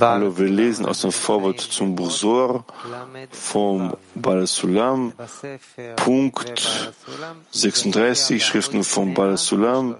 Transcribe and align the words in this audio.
Hallo, 0.00 0.36
wir 0.36 0.48
lesen 0.48 0.86
aus 0.86 1.02
dem 1.02 1.12
Vorwort 1.12 1.60
zum 1.60 1.94
Bursor 1.94 2.64
vom 3.30 3.96
Bal 4.16 4.46
Sulam, 4.48 5.12
Punkt 5.94 6.92
36, 7.52 8.44
Schriften 8.44 8.82
vom 8.82 9.14
Bal 9.14 9.36
Sulam, 9.36 9.98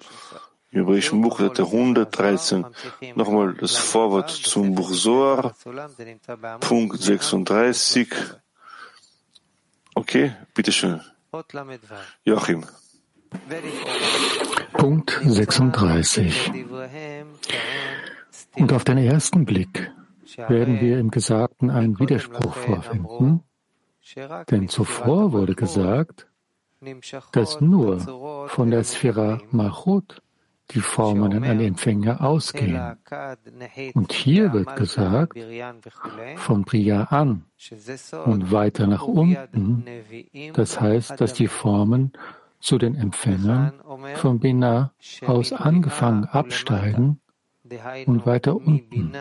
Hebräischen 0.71 1.23
Buch, 1.23 1.39
Seite 1.39 1.63
113. 1.63 2.67
Nochmal 3.15 3.55
das 3.55 3.77
Vorwort 3.77 4.31
zum 4.31 4.75
Bursor, 4.75 5.55
Punkt 6.59 7.01
36. 7.01 8.09
Okay, 9.95 10.33
bitteschön. 10.55 11.01
Joachim. 12.25 12.67
Punkt 14.73 15.21
36. 15.25 16.53
Und 18.57 18.73
auf 18.73 18.85
den 18.85 18.99
ersten 18.99 19.45
Blick 19.45 19.91
werden 20.49 20.81
wir 20.81 20.99
im 20.99 21.11
Gesagten 21.11 21.71
einen 21.71 21.99
Widerspruch 21.99 22.55
vorfinden, 22.55 23.43
denn 24.51 24.69
zuvor 24.69 25.33
wurde 25.33 25.55
gesagt, 25.55 26.27
dass 27.33 27.61
nur 27.61 28.49
von 28.49 28.71
der 28.71 28.85
Sphära 28.85 29.41
Machut 29.51 30.21
die 30.71 30.81
Formen 30.81 31.45
an 31.45 31.61
Empfänger 31.61 32.23
ausgehen. 32.23 32.97
Und 33.95 34.13
hier 34.13 34.53
wird 34.53 34.75
gesagt, 34.77 35.39
von 36.37 36.65
Priya 36.65 37.05
an 37.05 37.45
und 38.25 38.53
weiter 38.53 38.87
nach 38.87 39.03
unten, 39.03 39.85
das 40.55 40.81
heißt, 40.81 41.21
dass 41.21 41.35
die 41.35 41.49
Formen 41.49 42.13
zu 42.63 42.79
den 42.79 42.95
Empfängern 42.95 43.73
von 44.15 44.39
Bina 44.39 44.93
aus 45.27 45.53
angefangen 45.53 46.25
absteigen 46.25 47.21
und 48.07 48.25
weiter 48.25 48.57
unten. 48.57 49.13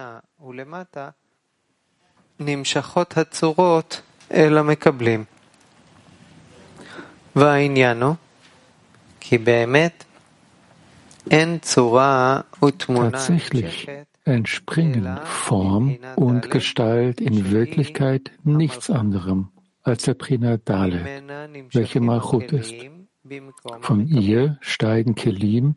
Tatsächlich 13.12 13.90
entspringen 14.24 15.20
Form 15.24 15.98
und 16.16 16.52
Gestalt 16.52 17.22
in 17.22 17.52
Wirklichkeit 17.52 18.32
nichts 18.44 18.90
anderem 18.90 19.50
als 19.84 20.04
der 20.04 20.14
Prinadale, 20.14 21.24
welche 21.72 22.02
Malchut 22.02 22.52
ist. 22.52 22.74
Von 23.82 24.08
ihr 24.08 24.58
steigen 24.62 25.16
Kelim 25.16 25.76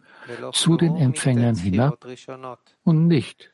zu 0.52 0.76
den 0.76 0.96
Empfängern 0.96 1.56
hinab 1.56 2.04
und 2.84 3.06
nicht 3.06 3.52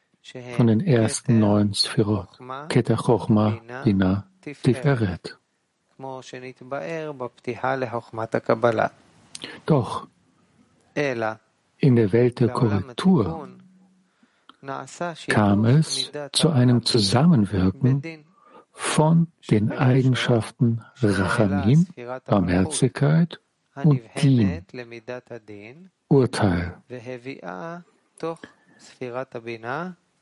von 0.56 0.66
den 0.66 0.80
ersten 0.80 1.38
neun 1.38 1.74
Sphirot, 1.74 2.28
Keter 2.68 2.96
Chochma, 2.96 3.60
Bina, 3.84 4.26
Tiferet. 4.40 5.38
Doch 9.66 10.06
in 11.78 11.96
der 11.96 12.12
Welt 12.12 12.40
der 12.40 12.48
Korrektur 12.48 13.48
kam 15.28 15.64
es 15.64 16.12
zu 16.32 16.50
einem 16.50 16.84
Zusammenwirken 16.84 18.24
von 18.72 19.28
den 19.50 19.72
Eigenschaften 19.72 20.82
Rachamim, 21.02 21.86
Barmherzigkeit 22.26 23.40
und 23.84 24.00
Din, 24.22 24.62
Urteil. 26.08 26.82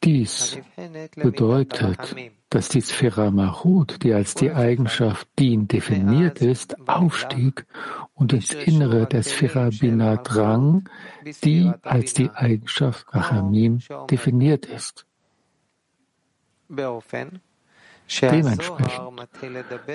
Dies 0.04 0.58
bedeutet, 1.16 2.14
dass 2.50 2.68
die 2.68 2.80
Sphära 2.80 3.30
Mahut, 3.30 4.02
die 4.02 4.12
als 4.12 4.34
die 4.34 4.52
Eigenschaft 4.52 5.28
Din 5.38 5.66
definiert 5.66 6.40
ist, 6.40 6.76
aufstieg 6.88 7.66
und 8.14 8.32
ins 8.32 8.54
Innere 8.54 9.06
der 9.06 9.22
Sphära 9.24 9.70
Bina 9.70 10.16
drang, 10.16 10.88
die 11.42 11.70
als 11.82 12.14
die 12.14 12.30
Eigenschaft 12.30 13.12
Rachamim 13.12 13.80
definiert 14.08 14.66
ist. 14.66 15.04
Dementsprechend 18.08 19.18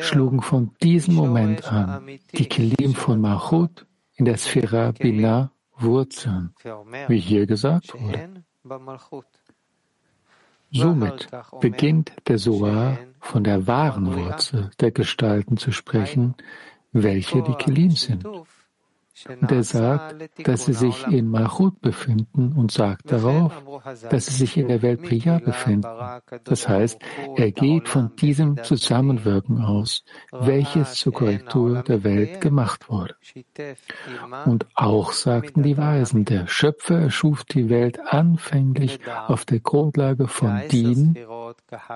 schlugen 0.01 0.41
von 0.41 0.71
diesem 0.81 1.15
Moment 1.15 1.71
an 1.71 2.07
die 2.33 2.45
Kelim 2.47 2.93
von 2.93 3.19
Machut 3.19 3.85
in 4.15 4.25
der 4.25 4.37
Sphära 4.37 4.91
Binah 4.91 5.51
Wurzeln, 5.77 6.53
wie 7.07 7.19
hier 7.19 7.47
gesagt 7.47 7.93
wurde. 7.93 8.43
Somit 10.71 11.27
beginnt 11.59 12.13
der 12.27 12.37
Soar 12.37 12.97
von 13.19 13.43
der 13.43 13.67
wahren 13.67 14.15
Wurzel 14.15 14.71
der 14.79 14.91
Gestalten 14.91 15.57
zu 15.57 15.71
sprechen, 15.71 16.35
welche 16.91 17.41
die 17.43 17.55
Kelim 17.55 17.91
sind. 17.91 18.25
Und 19.27 19.51
er 19.51 19.63
sagt, 19.63 20.47
dass 20.47 20.65
sie 20.65 20.73
sich 20.73 21.05
in 21.07 21.29
Malchut 21.29 21.81
befinden 21.81 22.53
und 22.53 22.71
sagt 22.71 23.11
darauf, 23.11 23.53
dass 24.09 24.25
sie 24.25 24.33
sich 24.33 24.57
in 24.57 24.67
der 24.67 24.81
Welt 24.81 25.03
Priya 25.03 25.37
befinden. 25.37 25.87
Das 26.43 26.67
heißt, 26.67 26.99
er 27.35 27.51
geht 27.51 27.87
von 27.87 28.15
diesem 28.15 28.63
Zusammenwirken 28.63 29.61
aus, 29.61 30.03
welches 30.31 30.95
zur 30.95 31.13
Korrektur 31.13 31.83
der 31.83 32.03
Welt 32.03 32.41
gemacht 32.41 32.89
wurde. 32.89 33.15
Und 34.45 34.65
auch 34.73 35.11
sagten 35.11 35.61
die 35.61 35.77
Weisen, 35.77 36.25
der 36.25 36.47
Schöpfer 36.47 36.99
erschuf 36.99 37.43
die 37.43 37.69
Welt 37.69 37.99
anfänglich 37.99 38.99
auf 39.27 39.45
der 39.45 39.59
Grundlage 39.59 40.27
von 40.27 40.61
Din, 40.71 41.17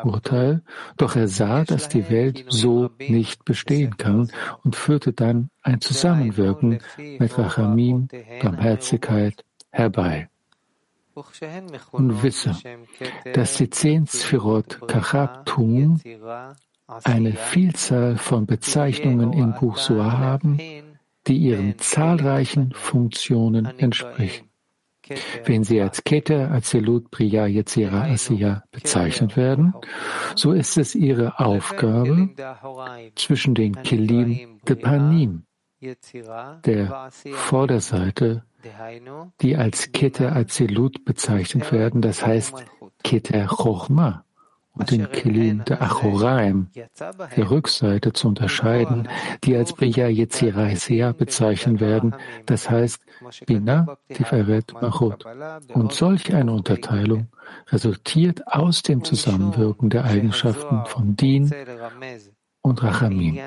Urteil, 0.04 0.62
doch 0.98 1.16
er 1.16 1.28
sah, 1.28 1.64
dass 1.64 1.90
die 1.90 2.10
Welt 2.10 2.46
so 2.50 2.90
nicht 3.00 3.46
bestehen 3.46 3.98
kann 3.98 4.32
und 4.64 4.76
führte 4.76 5.14
dann 5.14 5.50
ein 5.62 5.82
Zusammenwirken 5.82 6.80
mit 6.98 7.38
Rachamim, 7.38 8.08
Barmherzigkeit 8.42 9.44
herbei. 9.72 10.30
Und 11.92 12.22
wisse, 12.22 12.56
dass 13.34 13.58
die 13.58 13.70
zehn 13.70 14.06
Sphirot 14.06 14.88
Kachab 14.88 15.46
tun, 15.48 16.00
eine 17.04 17.34
Vielzahl 17.34 18.18
von 18.18 18.46
Bezeichnungen 18.46 19.34
im 19.34 19.54
Buch 19.54 19.78
Suah 19.78 20.18
haben, 20.18 20.60
die 21.28 21.38
ihren 21.38 21.78
zahlreichen 21.80 22.72
Funktionen 22.72 23.66
entsprechen. 23.66 24.48
Wenn 25.46 25.64
sie 25.64 25.82
als 25.82 26.04
Kette, 26.04 26.50
Azelut, 26.52 27.12
Priya, 27.12 27.48
Yetzira, 27.48 28.04
Asiya 28.04 28.64
bezeichnet 28.72 29.38
werden, 29.38 29.74
so 30.36 30.52
ist 30.52 30.78
es 30.78 30.96
ihre 30.96 31.40
Aufgabe, 31.40 32.30
zwischen 33.16 33.56
den 33.56 33.82
Kelim 33.84 34.60
de 34.68 34.76
Panim, 34.76 35.44
der 36.66 37.10
Vorderseite, 37.12 38.44
die 39.42 39.56
als 39.56 39.92
Kette 39.92 40.32
Azelut 40.32 41.06
bezeichnet 41.06 41.72
werden, 41.72 42.02
das 42.02 42.26
heißt 42.26 42.66
Kette 43.04 43.46
Chochma, 43.48 44.26
und 44.78 44.92
den 44.92 45.12
Kelim 45.12 45.64
der 45.66 45.82
Achoraim, 45.82 46.68
der 47.36 47.50
Rückseite 47.50 48.14
zu 48.14 48.28
unterscheiden, 48.28 49.08
die 49.44 49.56
als 49.56 49.74
Bria 49.74 50.08
Yetzirah 50.08 51.12
bezeichnet 51.14 51.80
werden, 51.80 52.16
das 52.46 52.70
heißt 52.70 53.02
Bina, 53.46 53.98
Tiferet, 54.10 54.74
Machot. 54.82 55.26
Und 55.74 55.94
solch 55.94 56.34
eine 56.34 56.52
Unterteilung 56.52 57.28
resultiert 57.68 58.48
aus 58.48 58.84
dem 58.84 59.04
Zusammenwirken 59.04 59.90
der 59.90 60.06
Eigenschaften 60.06 60.86
von 60.86 61.16
Din 61.16 61.52
und 62.62 62.84
Rachamim. 62.84 63.40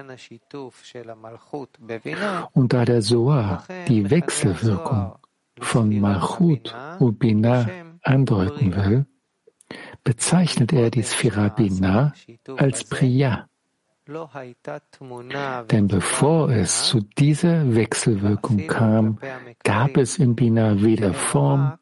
Und 2.53 2.73
da 2.73 2.85
der 2.85 3.03
Soar 3.03 3.65
die 3.89 4.11
Wechselwirkung 4.11 5.13
von 5.61 6.01
Malchut 6.01 6.75
und 6.99 7.19
Bina 7.19 7.69
andeuten 8.03 8.75
will, 8.75 9.07
bezeichnet 10.05 10.73
er 10.73 10.91
die 10.91 11.03
Sphira 11.03 11.49
Bina 11.49 12.13
als 12.57 12.85
Priya. 12.85 13.49
Denn 15.71 15.89
bevor 15.89 16.51
es 16.51 16.85
zu 16.89 17.01
dieser 17.01 17.75
Wechselwirkung 17.75 18.67
kam, 18.67 19.19
gab 19.63 19.97
es 19.97 20.19
in 20.19 20.35
Bina 20.35 20.83
weder 20.83 21.15
Form 21.15 21.79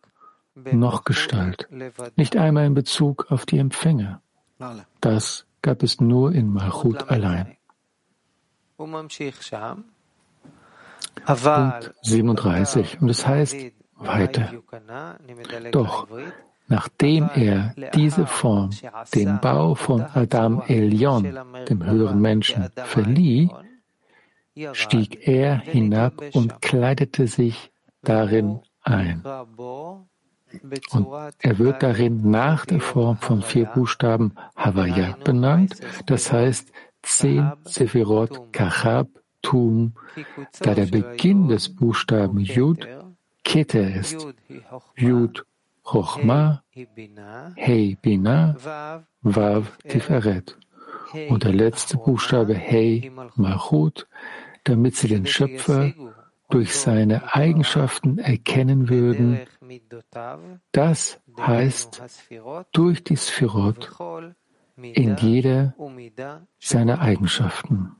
noch 0.72 1.04
Gestalt, 1.04 1.68
nicht 2.16 2.36
einmal 2.36 2.66
in 2.66 2.74
Bezug 2.74 3.30
auf 3.30 3.46
die 3.46 3.58
Empfänger. 3.58 4.20
Das 5.00 5.46
gab 5.62 5.82
es 5.82 6.00
nur 6.00 6.32
in 6.32 6.52
Malchut 6.52 7.08
allein. 7.08 7.56
Punkt 8.76 9.12
37. 12.02 13.00
Und 13.00 13.08
es 13.08 13.26
heißt 13.26 13.56
weiter. 13.96 14.52
Doch 15.72 16.08
Nachdem 16.68 17.30
er 17.34 17.74
diese 17.94 18.26
Form 18.26 18.70
dem 19.14 19.40
Bau 19.40 19.74
von 19.74 20.02
Adam 20.02 20.62
Elion, 20.66 21.38
dem 21.68 21.84
höheren 21.84 22.20
Menschen, 22.20 22.68
verlieh, 22.76 23.48
stieg 24.72 25.26
er 25.26 25.58
hinab 25.58 26.22
und 26.34 26.60
kleidete 26.60 27.26
sich 27.26 27.72
darin 28.02 28.60
ein. 28.82 29.22
Und 30.90 31.06
er 31.38 31.58
wird 31.58 31.82
darin 31.82 32.30
nach 32.30 32.64
der 32.64 32.80
Form 32.80 33.18
von 33.18 33.42
vier 33.42 33.66
Buchstaben 33.66 34.32
Havaya 34.56 35.16
benannt, 35.22 35.76
das 36.06 36.32
heißt 36.32 36.72
zehn 37.02 37.52
Sephirot 37.64 38.52
Kachab 38.52 39.08
Tum, 39.42 39.94
da 40.60 40.74
der 40.74 40.86
Beginn 40.86 41.48
des 41.48 41.74
Buchstaben 41.74 42.40
Yud 42.40 42.86
Keter 43.44 43.94
ist. 43.94 44.26
Yud 44.96 45.46
Chochma, 45.88 46.62
Hei 47.56 47.96
Bina, 48.02 48.56
Vav. 49.22 49.78
Tiferet. 49.88 50.58
Und 51.30 51.44
der 51.44 51.54
letzte 51.54 51.96
Buchstabe 51.96 52.54
Hei 52.54 53.10
Malchut, 53.36 54.06
damit 54.64 54.96
sie 54.96 55.08
den 55.08 55.24
Schöpfer 55.24 55.94
durch 56.50 56.76
seine 56.76 57.34
Eigenschaften 57.34 58.18
erkennen 58.18 58.90
würden. 58.90 59.40
Das 60.72 61.20
heißt, 61.40 62.02
durch 62.72 63.02
die 63.02 63.16
Sphirot 63.16 63.90
in 64.76 65.16
jeder 65.16 65.74
seiner 66.58 67.00
Eigenschaften. 67.00 67.96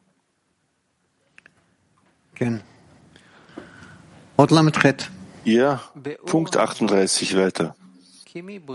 Ja, 5.44 5.81
Punkt 6.26 6.58
38 6.58 7.34
weiter. 7.34 7.75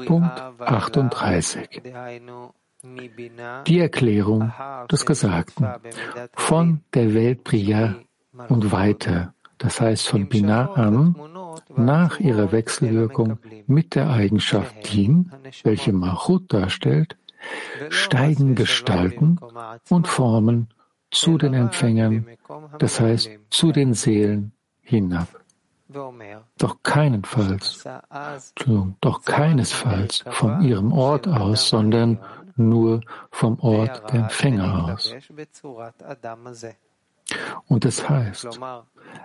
Punkt 0.05 0.41
38. 0.59 1.69
Die 3.67 3.79
Erklärung 3.79 4.51
des 4.91 5.05
Gesagten 5.05 5.67
von 6.33 6.81
der 6.93 7.13
Welt 7.13 7.43
Priya 7.43 7.95
und 8.49 8.71
weiter, 8.71 9.33
das 9.57 9.79
heißt 9.79 10.07
von 10.07 10.27
Bina 10.27 10.73
an, 10.73 11.15
nach 11.75 12.19
ihrer 12.19 12.51
Wechselwirkung 12.51 13.37
mit 13.67 13.95
der 13.95 14.09
Eigenschaft 14.09 14.93
Din, 14.93 15.31
welche 15.63 15.93
Mahut 15.93 16.51
darstellt, 16.51 17.15
steigen 17.89 18.55
Gestalten 18.55 19.39
und 19.89 20.07
Formen 20.07 20.69
zu 21.11 21.37
den 21.37 21.53
Empfängern, 21.53 22.25
das 22.79 22.99
heißt 22.99 23.29
zu 23.49 23.71
den 23.71 23.93
Seelen 23.93 24.53
hinab. 24.81 25.42
Doch 26.58 26.82
keinenfalls, 26.82 27.84
doch 29.00 29.24
keinesfalls 29.24 30.24
von 30.30 30.60
ihrem 30.60 30.92
Ort 30.92 31.26
aus, 31.26 31.68
sondern 31.70 32.18
nur 32.56 33.00
vom 33.30 33.58
Ort 33.60 34.12
der 34.12 34.20
Empfänger 34.20 34.92
aus. 34.92 35.14
Und 37.66 37.84
das 37.84 38.08
heißt, 38.08 38.60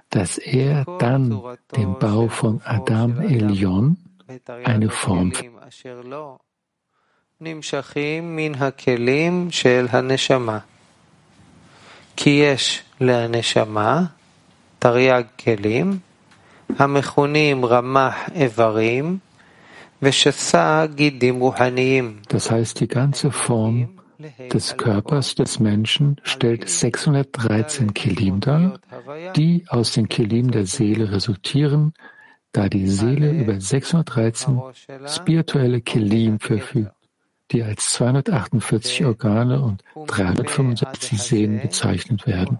dass 0.09 0.37
er 0.37 0.85
dann 0.99 1.41
den 1.75 1.99
Bau 1.99 2.27
von 2.29 2.61
Adam 2.63 3.19
Elion 3.19 3.97
eine 4.63 4.89
Form 4.89 5.33
כי 12.15 12.29
יש 12.29 12.83
לנשמה 13.01 14.05
תרי"ג 14.79 15.23
כלים 15.39 15.99
das 22.28 22.50
heißt, 22.50 22.80
die 22.80 22.88
ganze 22.88 23.30
Form 23.30 23.98
des 24.52 24.76
Körpers 24.76 25.34
des 25.34 25.60
Menschen 25.60 26.20
stellt 26.22 26.68
613 26.68 27.94
Kelim 27.94 28.40
dar, 28.40 28.80
die 29.36 29.64
aus 29.68 29.92
den 29.92 30.08
Kelim 30.08 30.50
der 30.50 30.66
Seele 30.66 31.10
resultieren, 31.10 31.94
da 32.52 32.68
die 32.68 32.88
Seele 32.88 33.30
über 33.30 33.60
613 33.60 34.60
spirituelle 35.06 35.80
Kelim 35.80 36.40
verfügt 36.40 36.92
die 37.50 37.62
als 37.62 37.90
248 37.90 39.04
Organe 39.06 39.62
und 39.62 39.82
365 40.06 41.20
Sehnen 41.20 41.60
bezeichnet 41.60 42.26
werden, 42.26 42.58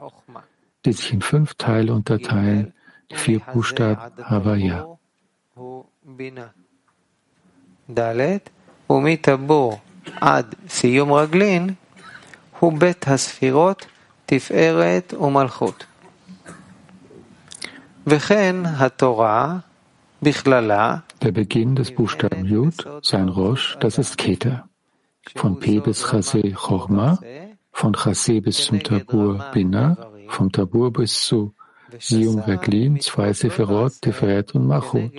die 0.84 0.92
sich 0.92 1.12
in 1.12 1.20
fünf 1.20 1.54
Teile 1.54 1.92
unterteilen, 1.92 2.72
vier 3.12 3.40
Buchstaben 3.40 4.12
Havaya. 4.24 4.98
Dalet, 7.88 8.50
umitabur 8.86 9.80
ad 10.20 10.56
siyum 10.68 11.10
raglin, 11.12 11.76
hu 12.60 12.70
bet 12.70 13.06
hasfirot 13.06 13.88
tiferet 14.26 15.12
umalchut. 15.14 15.86
Der 21.22 21.32
Beginn 21.32 21.76
des 21.76 21.94
Buchstaben 21.94 22.44
Yud, 22.44 22.86
sein 23.02 23.28
Rosh, 23.28 23.76
das 23.80 23.98
ist 23.98 24.18
Keter. 24.18 24.68
Von 25.36 25.58
P 25.58 25.80
bis 25.80 26.02
Chase 26.04 26.42
Chorma, 26.52 27.18
von 27.72 27.92
Chase 27.92 28.40
bis 28.40 28.64
zum 28.64 28.82
Tabur 28.82 29.44
Bina, 29.52 29.96
vom 30.28 30.50
Tabur 30.50 30.92
bis 30.92 31.20
zu 31.20 31.54
Sium 31.98 32.38
Reglin, 32.40 33.00
zwei 33.00 33.32
Sephirot, 33.32 34.00
Tiferet 34.02 34.54
und 34.54 34.66
Machut. 34.66 35.12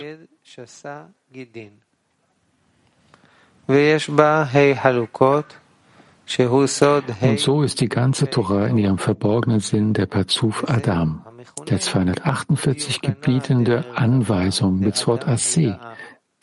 Und 7.21 7.39
so 7.39 7.63
ist 7.63 7.81
die 7.81 7.89
ganze 7.89 8.29
Torah 8.29 8.67
in 8.67 8.77
ihrem 8.77 8.97
verborgenen 8.97 9.59
Sinn 9.59 9.93
der 9.93 10.05
Pazuf 10.05 10.63
Adam, 10.69 11.25
der 11.67 11.79
248 11.79 13.01
gebietende 13.01 13.85
Anweisung 13.95 14.79
mit 14.79 15.07
Wort 15.07 15.27
Aseh, 15.27 15.75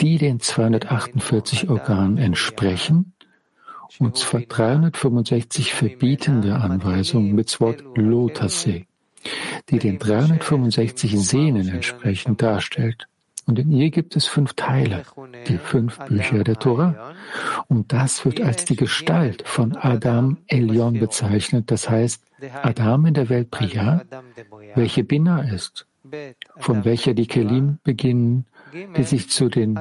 die 0.01 0.19
den 0.19 0.41
248 0.41 1.69
Organen 1.71 2.19
entsprechen 2.19 3.13
und 3.99 4.17
zwar 4.17 4.41
365 4.41 5.73
verbietende 5.73 6.57
Anweisungen 6.57 7.35
mit 7.35 7.61
Wort 7.61 7.83
Lotase, 7.95 8.85
die 9.71 9.79
den 9.79 9.99
365 9.99 11.19
Sehnen 11.21 11.69
entsprechend 11.69 12.43
darstellt. 12.43 13.09
Und 13.47 13.61
in 13.61 13.71
ihr 13.71 13.91
gibt 13.91 14.17
es 14.17 14.27
fünf 14.27 14.55
Teile, 14.55 15.05
die 15.47 15.59
fünf 15.59 15.99
Bücher 16.01 16.43
der 16.43 16.59
Tora. 16.59 17.15
Und 17.69 17.93
das 17.93 18.25
wird 18.25 18.41
als 18.41 18.65
die 18.65 18.75
Gestalt 18.75 19.47
von 19.47 19.77
Adam 19.77 20.39
Elion 20.49 20.99
bezeichnet, 20.99 21.71
das 21.71 21.89
heißt 21.89 22.25
Adam 22.63 23.07
in 23.07 23.15
der 23.15 23.29
Welt 23.29 23.53
Priya, 23.53 24.03
welche 24.75 25.05
Bina 25.05 25.43
ist, 25.43 25.87
von 26.59 26.85
welcher 26.85 27.15
die 27.15 27.29
Kelim 27.29 27.79
beginnen, 27.85 28.47
die 28.97 29.05
sich 29.05 29.31
zu 29.31 29.49
den 29.49 29.79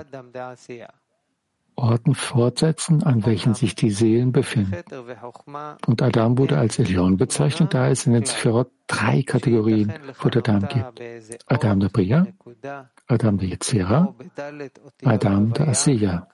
Orten 1.76 2.16
fortsetzen, 2.16 3.04
an 3.04 3.26
welchen 3.26 3.54
sich 3.54 3.76
die 3.76 3.92
Seelen 3.92 4.32
befinden. 4.32 4.84
Und 5.86 6.02
Adam 6.02 6.38
wurde 6.38 6.58
als 6.58 6.80
Elion 6.80 7.18
bezeichnet, 7.18 7.74
da 7.74 7.90
es 7.90 8.06
in 8.06 8.14
den 8.14 8.26
Sphirot 8.26 8.72
drei 8.88 9.24
Kategorien 9.24 9.94
von 10.14 10.32
Adam 10.34 10.68
gibt. 10.68 11.02
Adam 11.48 11.80
der 11.80 11.90
Bria, 11.90 12.28
Adam 13.08 13.38
der 13.38 13.50
Yetzira, 13.50 14.16
Adam 15.04 15.54
der 15.54 15.68
Asiya. 15.68 16.28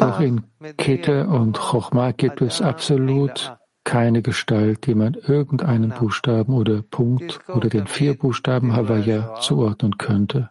Auch 0.00 0.20
in 0.20 0.42
Kete 0.76 1.26
und 1.26 1.58
Chochma 1.58 2.12
gibt 2.12 2.40
es 2.42 2.62
absolut 2.62 3.57
keine 3.88 4.20
Gestalt, 4.20 4.86
die 4.86 4.94
man 4.94 5.14
irgendeinen 5.14 5.88
Buchstaben 5.88 6.52
oder 6.52 6.82
Punkt 6.82 7.40
oder 7.48 7.70
den 7.70 7.86
vier 7.86 8.18
Buchstaben 8.18 8.76
Havaya 8.76 9.36
zuordnen 9.40 9.96
könnte. 9.96 10.50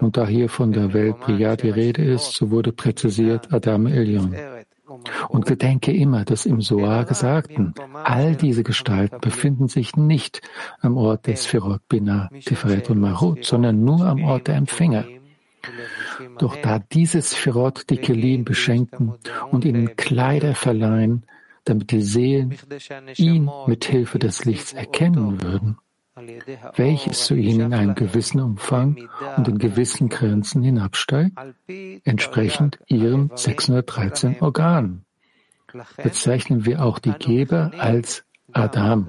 Und 0.00 0.16
da 0.18 0.26
hier 0.26 0.50
von 0.50 0.72
der 0.72 0.92
Welt 0.92 1.18
Priya 1.20 1.56
die 1.56 1.70
Rede 1.70 2.04
ist, 2.04 2.34
so 2.34 2.50
wurde 2.50 2.72
präzisiert 2.72 3.54
Adam 3.54 3.86
Elion. 3.86 4.36
Und 5.30 5.46
gedenke 5.46 5.92
immer 5.92 6.26
des 6.26 6.44
im 6.44 6.60
Soar 6.60 7.06
Gesagten. 7.06 7.72
All 8.04 8.36
diese 8.36 8.64
Gestalten 8.64 9.20
befinden 9.22 9.68
sich 9.68 9.96
nicht 9.96 10.42
am 10.80 10.98
Ort 10.98 11.26
des 11.26 11.44
Sphirot 11.44 11.88
Bina, 11.88 12.28
Tiferet 12.38 12.90
und 12.90 13.00
Marut, 13.00 13.46
sondern 13.46 13.82
nur 13.82 14.04
am 14.04 14.22
Ort 14.24 14.48
der 14.48 14.56
Empfänger. 14.56 15.06
Doch 16.36 16.54
da 16.56 16.80
dieses 16.80 17.30
Sphirot 17.30 17.88
die 17.88 17.96
Kelim 17.96 18.44
beschenken 18.44 19.14
und 19.50 19.64
ihnen 19.64 19.96
Kleider 19.96 20.54
verleihen, 20.54 21.24
damit 21.64 21.90
die 21.90 22.02
Seelen 22.02 22.56
ihn 23.16 23.50
mit 23.66 23.84
Hilfe 23.84 24.18
des 24.18 24.44
Lichts 24.44 24.72
erkennen 24.72 25.42
würden, 25.42 25.78
welches 26.76 27.24
zu 27.24 27.34
ihnen 27.34 27.66
in 27.66 27.74
einem 27.74 27.94
gewissen 27.94 28.40
Umfang 28.40 29.08
und 29.36 29.48
in 29.48 29.58
gewissen 29.58 30.08
Grenzen 30.08 30.62
hinabsteigt, 30.62 31.36
entsprechend 32.04 32.78
ihren 32.86 33.30
613 33.34 34.40
Organen. 34.40 35.04
Bezeichnen 35.96 36.66
wir 36.66 36.84
auch 36.84 36.98
die 36.98 37.12
Geber 37.12 37.70
als 37.78 38.24
Adam. 38.52 39.08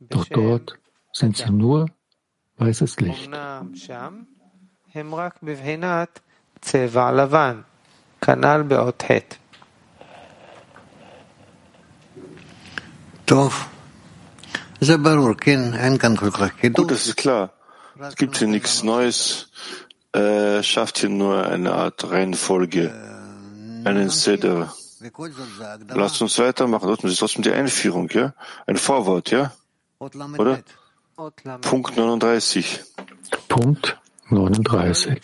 Doch 0.00 0.26
dort 0.26 0.78
sind 1.12 1.36
sie 1.36 1.50
nur 1.50 1.86
weißes 2.58 3.00
Licht. 3.00 3.30
Gut, 16.82 16.90
das 16.90 17.06
ist 17.06 17.16
klar. 17.16 17.52
Es 18.00 18.16
gibt 18.16 18.36
hier 18.36 18.48
nichts 18.48 18.82
Neues. 18.82 19.50
Er 20.12 20.62
schafft 20.62 20.98
hier 20.98 21.08
nur 21.08 21.46
eine 21.46 21.72
Art 21.72 22.10
Reihenfolge, 22.10 22.92
einen 23.84 24.10
Seder. 24.10 24.74
Lasst 25.88 26.22
uns 26.22 26.38
weitermachen. 26.38 26.88
Das 26.88 27.04
ist 27.04 27.18
trotzdem 27.18 27.42
die 27.42 27.52
Einführung, 27.52 28.08
ja? 28.10 28.34
Ein 28.66 28.76
Vorwort, 28.76 29.30
ja? 29.30 29.52
Oder? 29.98 30.62
Punkt 31.62 31.96
39. 31.96 32.80
Punkt 33.48 33.98
39. 34.28 35.20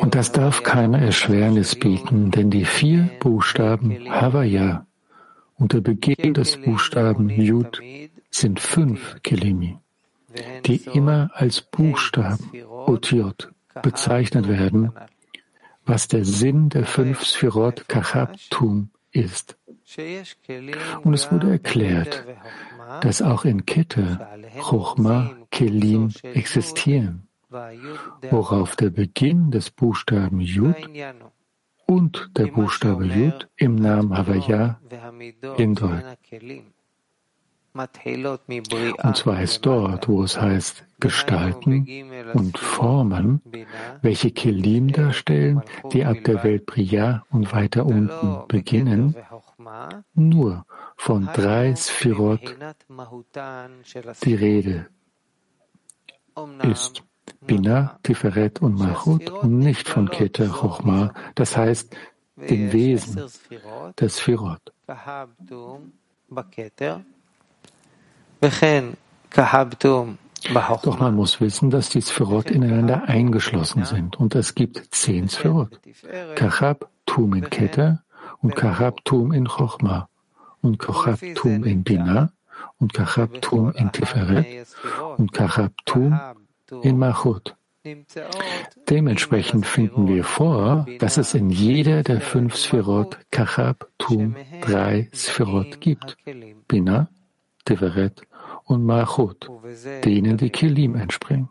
Und 0.00 0.14
das 0.14 0.32
darf 0.32 0.62
keine 0.62 1.04
Erschwernis 1.04 1.74
bieten, 1.74 2.30
denn 2.30 2.50
die 2.50 2.64
vier 2.64 3.10
Buchstaben 3.20 4.10
Havaya 4.10 4.86
und 5.56 5.72
der 5.72 5.80
Beginn 5.80 6.34
des 6.34 6.56
Buchstaben 6.58 7.30
Yud 7.30 7.80
sind 8.30 8.60
fünf 8.60 9.16
Kelimi, 9.22 9.78
die 10.66 10.82
immer 10.92 11.30
als 11.32 11.62
Buchstaben 11.62 12.50
Utiot 12.86 13.50
bezeichnet 13.82 14.48
werden, 14.48 14.92
was 15.84 16.08
der 16.08 16.24
Sinn 16.24 16.68
der 16.68 16.84
fünf 16.84 17.24
Sphirot 17.24 17.88
Kachabtum 17.88 18.90
ist. 19.12 19.56
Und 21.04 21.14
es 21.14 21.30
wurde 21.32 21.50
erklärt, 21.50 22.24
dass 23.00 23.22
auch 23.22 23.44
in 23.44 23.64
Kette 23.64 24.26
Chochma 24.60 25.30
Kelim 25.50 26.10
existieren, 26.22 27.25
worauf 27.50 28.76
der 28.76 28.90
Beginn 28.90 29.50
des 29.50 29.70
Buchstaben 29.70 30.40
Yud 30.40 30.76
und 31.86 32.30
der 32.36 32.46
Buchstabe 32.46 33.04
Yud 33.06 33.48
im 33.56 33.76
Namen 33.76 34.16
Havaya 34.16 34.80
hindeuten. 35.56 36.16
Und 39.02 39.16
zwar 39.16 39.42
ist 39.42 39.66
dort, 39.66 40.08
wo 40.08 40.22
es 40.22 40.40
heißt 40.40 40.84
Gestalten 40.98 41.86
und 42.32 42.56
Formen, 42.58 43.42
welche 44.00 44.30
Kelim 44.30 44.92
darstellen, 44.92 45.60
die 45.92 46.04
ab 46.04 46.16
der 46.24 46.42
Welt 46.42 46.64
Priya 46.64 47.24
und 47.30 47.52
weiter 47.52 47.84
unten 47.84 48.48
beginnen, 48.48 49.14
nur 50.14 50.64
von 50.96 51.28
drei 51.34 51.74
Sphirot 51.74 52.56
die 54.24 54.34
Rede 54.34 54.86
ist. 56.62 57.04
Bina, 57.46 57.98
Tiferet 58.02 58.60
und 58.60 58.78
Malchut 58.78 59.30
und 59.30 59.58
nicht 59.58 59.88
von 59.88 60.10
Keter 60.10 60.48
Chochma, 60.48 61.12
das 61.34 61.56
heißt 61.56 61.94
dem 62.36 62.72
Wesen 62.72 63.22
des 63.98 64.16
Sphirot. 64.16 64.72
Doch 70.82 70.98
man 71.00 71.14
muss 71.14 71.40
wissen, 71.40 71.70
dass 71.70 71.88
die 71.88 72.00
Sphirot 72.00 72.50
ineinander 72.50 73.04
eingeschlossen 73.04 73.84
sind 73.84 74.16
und 74.16 74.34
es 74.34 74.54
gibt 74.54 74.94
zehn 74.94 75.28
Sphirot. 75.28 75.80
Kachab, 76.34 76.90
Tum 77.06 77.34
in 77.34 77.48
Keter 77.50 78.02
und 78.42 78.54
Kachab, 78.54 79.04
Tum 79.04 79.32
in 79.32 79.46
Chochma 79.48 80.08
und 80.60 80.78
Kachab, 80.78 81.20
Tum 81.34 81.64
in 81.64 81.82
Bina 81.82 82.32
und 82.78 82.92
Kachab, 82.92 83.40
Tum 83.40 83.72
in 83.72 83.90
Tiferet 83.92 84.66
und 85.16 85.32
Kachab, 85.32 85.72
Tum 85.86 86.20
in 86.82 86.98
Machut. 86.98 87.56
Dementsprechend 88.88 89.66
finden 89.66 90.08
wir 90.08 90.24
vor, 90.24 90.86
dass 90.98 91.18
es 91.18 91.34
in 91.34 91.50
jeder 91.50 92.02
der 92.02 92.20
fünf 92.20 92.56
Sphirot 92.56 93.18
Kachab, 93.30 93.88
Tum, 93.98 94.34
drei 94.60 95.08
Sphirot 95.14 95.80
gibt. 95.80 96.16
Bina, 96.66 97.08
Tiferet 97.64 98.22
und 98.64 98.84
Malchut, 98.84 99.48
denen 100.04 100.36
die 100.36 100.50
Kelim 100.50 100.96
entspringen. 100.96 101.48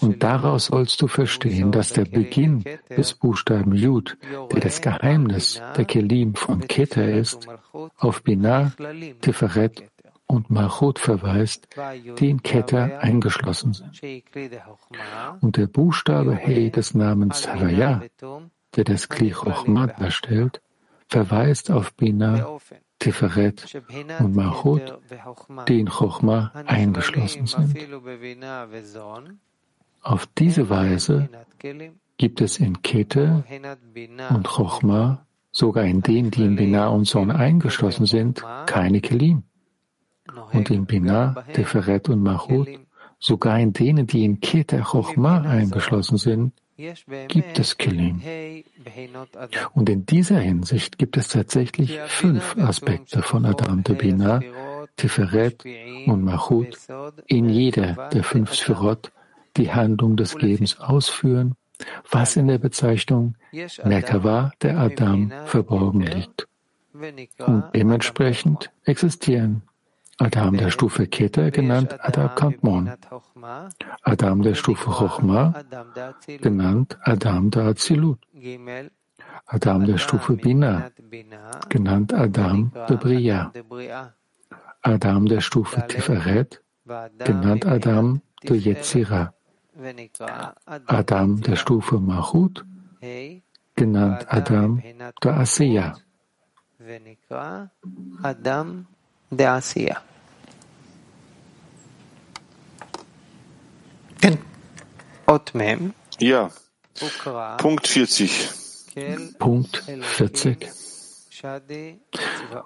Und 0.00 0.22
daraus 0.22 0.66
sollst 0.66 1.02
du 1.02 1.08
verstehen, 1.08 1.70
dass 1.70 1.92
der 1.92 2.06
Beginn 2.06 2.64
des 2.88 3.12
Buchstaben 3.12 3.74
Yud, 3.74 4.16
der 4.52 4.60
das 4.60 4.80
Geheimnis 4.80 5.60
der 5.76 5.84
Kelim 5.84 6.34
von 6.34 6.60
Keter 6.66 7.06
ist, 7.06 7.46
auf 7.98 8.22
Binah, 8.22 8.72
Tiferet 9.20 9.82
und 10.26 10.50
Malchut 10.50 10.98
verweist, 10.98 11.68
die 12.18 12.30
in 12.30 12.42
Keter 12.42 13.00
eingeschlossen 13.00 13.72
sind. 13.72 14.24
Und 15.40 15.56
der 15.56 15.66
Buchstabe 15.66 16.36
He 16.36 16.70
des 16.70 16.94
Namens 16.94 17.46
Havaya, 17.46 18.02
der 18.74 18.84
das 18.84 19.08
Kli 19.08 19.30
Chochma 19.30 19.86
darstellt, 19.86 20.60
verweist 21.08 21.70
auf 21.70 21.94
Binah, 21.94 22.58
Tiferet 22.98 23.82
und 24.18 24.34
Mahut, 24.34 24.98
die 25.68 25.80
in 25.80 25.88
Chochma 25.88 26.50
eingeschlossen 26.66 27.46
sind. 27.46 27.76
Auf 30.02 30.26
diese 30.38 30.70
Weise 30.70 31.28
gibt 32.18 32.40
es 32.40 32.58
in 32.58 32.82
Kete 32.82 33.44
und 34.30 34.46
Chochma, 34.48 35.26
sogar 35.52 35.84
in 35.84 36.02
denen, 36.02 36.30
die 36.30 36.44
in 36.44 36.56
Binah 36.56 36.88
und 36.88 37.06
Son 37.06 37.30
eingeschlossen 37.30 38.06
sind, 38.06 38.44
keine 38.66 39.00
Kelim. 39.00 39.44
Und 40.52 40.70
in 40.70 40.86
Binah, 40.86 41.44
Tiferet 41.52 42.08
und 42.08 42.22
Mahut, 42.22 42.68
sogar 43.18 43.58
in 43.58 43.72
denen, 43.72 44.06
die 44.06 44.24
in 44.24 44.40
Kete 44.40 44.80
Chochma 44.80 45.40
eingeschlossen 45.40 46.18
sind, 46.18 46.52
gibt 47.28 47.58
es 47.58 47.78
Kelim. 47.78 48.20
Und 49.74 49.88
in 49.88 50.04
dieser 50.04 50.38
Hinsicht 50.40 50.98
gibt 50.98 51.16
es 51.16 51.28
tatsächlich 51.28 51.98
fünf 52.06 52.56
Aspekte 52.58 53.22
von 53.22 53.46
Adam 53.46 53.82
de 53.82 53.96
Bina, 53.96 54.40
Tiferet 54.96 55.64
und 56.06 56.22
Machut 56.22 56.78
in 57.26 57.48
jeder 57.48 58.08
der 58.12 58.22
fünf 58.22 58.54
Sphirot, 58.54 59.10
die 59.56 59.72
Handlung 59.72 60.16
des 60.16 60.36
Gebens 60.36 60.78
ausführen, 60.78 61.54
was 62.10 62.36
in 62.36 62.48
der 62.48 62.58
Bezeichnung 62.58 63.36
Merkava 63.84 64.52
der 64.62 64.78
Adam 64.78 65.32
verborgen 65.46 66.02
liegt. 66.02 66.46
Und 66.92 67.64
dementsprechend 67.74 68.70
existieren 68.84 69.62
Adam 70.18 70.56
der 70.56 70.70
Stufe 70.70 71.06
Keter, 71.06 71.50
genannt 71.50 71.96
Adam 72.00 72.34
Kantmon. 72.34 72.90
Adam 74.02 74.42
der 74.42 74.54
Stufe 74.54 74.90
Chochma, 74.90 75.62
genannt 76.40 76.98
Adam 77.02 77.50
der 77.50 77.64
Azilut. 77.64 78.18
Adam 79.46 79.84
der 79.84 79.98
Stufe 79.98 80.36
Bina, 80.36 80.90
genannt 81.68 82.14
Adam 82.14 82.72
der 82.88 82.96
Bria. 82.96 83.52
Adam 84.82 85.26
der 85.26 85.40
Stufe 85.40 85.86
Tiferet, 85.86 86.62
genannt 87.18 87.66
Adam 87.66 88.22
der 88.42 88.56
Yetzira. 88.56 89.34
Adam 90.86 91.42
der 91.42 91.56
Stufe 91.56 91.98
Mahut, 92.00 92.64
genannt 93.74 94.26
Adam 94.28 94.82
der 95.22 95.36
Asiya. 95.36 95.96
Adam 98.22 98.86
der 99.30 99.52
Asia. 99.52 100.02
Otmem. 105.26 105.92
Ja. 106.20 106.50
Punkt 107.58 107.88
40. 107.88 108.48
Punkt 109.38 109.84
40. 110.00 110.68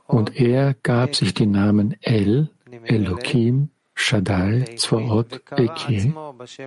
Und 0.07 0.37
er 0.37 0.75
gab 0.75 1.17
sich 1.17 1.35
die 1.35 1.47
Namen 1.47 1.97
El, 2.03 2.51
Elohim, 2.85 3.71
Shaddai, 3.95 4.77
Zvaot, 4.77 5.43
Eke, 5.57 6.15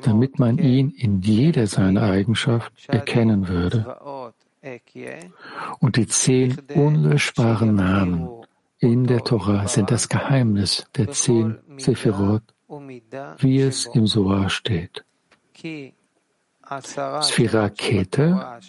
damit 0.01 0.39
man 0.39 0.57
ihn 0.57 0.89
in 0.91 1.21
jeder 1.21 1.67
seiner 1.67 2.03
Eigenschaft 2.03 2.73
erkennen 2.87 3.47
würde. 3.47 3.97
Und 5.79 5.97
die 5.97 6.07
zehn 6.07 6.57
unlöschbaren 6.73 7.75
Namen, 7.75 8.29
in 8.83 9.05
der 9.07 9.23
Tora 9.23 9.67
sind 9.67 9.89
das 9.91 10.09
Geheimnis 10.09 10.85
der 10.97 11.09
zehn 11.11 11.57
Sephirot, 11.77 12.43
wie 13.39 13.61
es 13.61 13.85
im 13.85 14.07
Soar 14.07 14.49
steht. 14.49 15.05
Sphira 17.21 17.69
Kete 17.69 18.59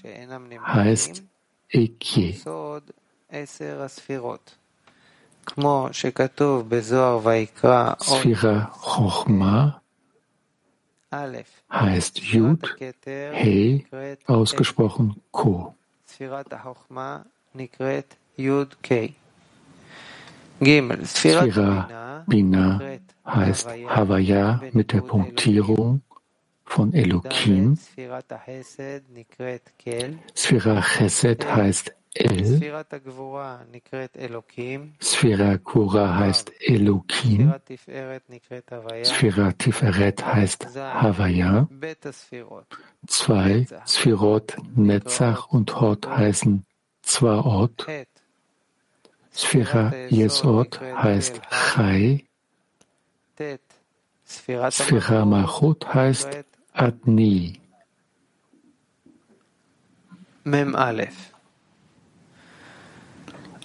heißt 0.66 1.24
Ekye. 1.68 2.34
Sphira 8.00 8.72
Chochma 8.82 9.80
heißt 11.72 12.18
Yud, 12.32 12.76
He, 13.32 13.86
ausgesprochen 14.26 15.20
Ko. 15.32 15.74
Sphira 16.06 16.44
Bina. 22.26 22.80
Heißt 23.26 23.68
Havaya 23.88 24.60
mit 24.72 24.92
der 24.92 25.00
Punktierung 25.00 26.02
von 26.64 26.92
Elohim. 26.92 27.78
Sphira 30.36 30.80
Chesed 30.82 31.46
heißt 31.46 31.94
El. 32.14 32.44
Sphira 35.00 35.58
Kura 35.58 36.16
heißt 36.16 36.52
Elokim. 36.60 37.54
Sphira 39.04 39.52
Tiferet 39.52 40.24
heißt 40.24 40.76
Havaya. 40.76 41.68
Zwei 43.06 43.66
Sphirot 43.86 44.56
Netzach 44.76 45.48
und 45.48 45.80
Hot 45.80 46.06
heißen 46.06 46.64
Zwaot. 47.02 47.86
Sphira 49.34 49.92
Yesod 50.10 50.80
heißt 50.80 51.40
Chai. 51.50 52.24
Sphira 54.24 55.24
Machut 55.24 55.92
heißt 55.92 56.44
Adni. 56.72 57.60
Mem 60.44 60.74
Aleph. 60.76 61.32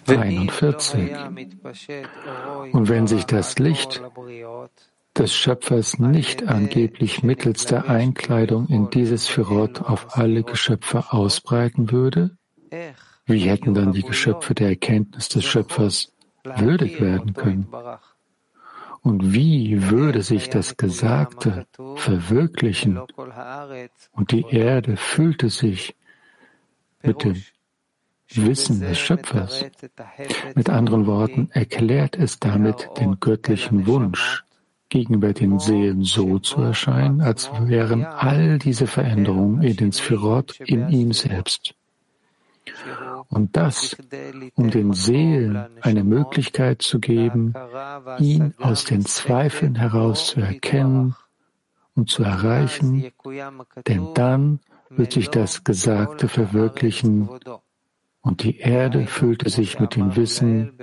41. 0.07 1.11
Und 2.71 2.89
wenn 2.89 3.05
sich 3.05 3.25
das 3.25 3.59
Licht 3.59 4.01
des 5.15 5.35
Schöpfers 5.35 5.99
nicht 5.99 6.47
angeblich 6.47 7.21
mittels 7.21 7.65
der 7.65 7.89
Einkleidung 7.89 8.67
in 8.69 8.89
dieses 8.89 9.27
Firot 9.27 9.81
auf 9.81 10.17
alle 10.17 10.43
Geschöpfe 10.43 11.11
ausbreiten 11.11 11.91
würde, 11.91 12.37
wie 13.29 13.39
hätten 13.39 13.73
dann 13.73 13.93
die 13.93 14.03
Geschöpfe 14.03 14.53
der 14.55 14.69
Erkenntnis 14.69 15.29
des 15.29 15.45
Schöpfers 15.45 16.11
würdig 16.43 16.99
werden 16.99 17.33
können? 17.33 17.67
Und 19.01 19.33
wie 19.33 19.89
würde 19.89 20.21
sich 20.23 20.49
das 20.49 20.75
Gesagte 20.75 21.65
verwirklichen? 21.95 22.99
Und 24.11 24.31
die 24.31 24.45
Erde 24.49 24.97
füllte 24.97 25.49
sich 25.49 25.95
mit 27.01 27.23
dem 27.23 27.41
Wissen 28.31 28.81
des 28.81 28.99
Schöpfers. 28.99 29.65
Mit 30.55 30.69
anderen 30.69 31.07
Worten 31.07 31.49
erklärt 31.51 32.17
es 32.17 32.39
damit 32.39 32.89
den 32.99 33.19
göttlichen 33.19 33.87
Wunsch, 33.87 34.43
gegenüber 34.89 35.33
den 35.33 35.59
Seelen 35.59 36.03
so 36.03 36.39
zu 36.39 36.61
erscheinen, 36.61 37.21
als 37.21 37.49
wären 37.61 38.05
all 38.05 38.59
diese 38.59 38.87
Veränderungen 38.87 39.61
in 39.61 39.77
den 39.77 39.91
Sphirot 39.91 40.59
in 40.61 40.89
ihm 40.89 41.13
selbst. 41.13 41.75
Und 43.29 43.55
das, 43.55 43.95
um 44.55 44.69
den 44.69 44.93
Seelen 44.93 45.67
eine 45.81 46.03
Möglichkeit 46.03 46.81
zu 46.81 46.99
geben, 46.99 47.53
ihn 48.19 48.53
aus 48.59 48.85
den 48.85 49.05
Zweifeln 49.05 49.75
heraus 49.75 50.27
zu 50.27 50.41
erkennen 50.41 51.15
und 51.95 52.09
zu 52.09 52.23
erreichen, 52.23 53.11
denn 53.87 54.13
dann 54.13 54.59
wird 54.89 55.13
sich 55.13 55.29
das 55.29 55.63
Gesagte 55.63 56.27
verwirklichen 56.27 57.29
und 58.21 58.43
die 58.43 58.57
Erde 58.57 59.07
füllte 59.07 59.49
sich 59.49 59.79
mit 59.79 59.95
dem 59.95 60.15
Wissen 60.15 60.77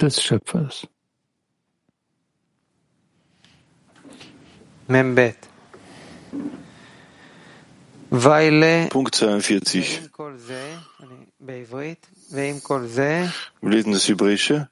des 0.00 0.22
Schöpfers. 0.22 0.88
Punkt 8.88 9.14
42. 9.14 10.00
Wir 13.60 13.70
lesen 13.70 13.92
das 13.92 14.08
Hebräische. 14.08 14.68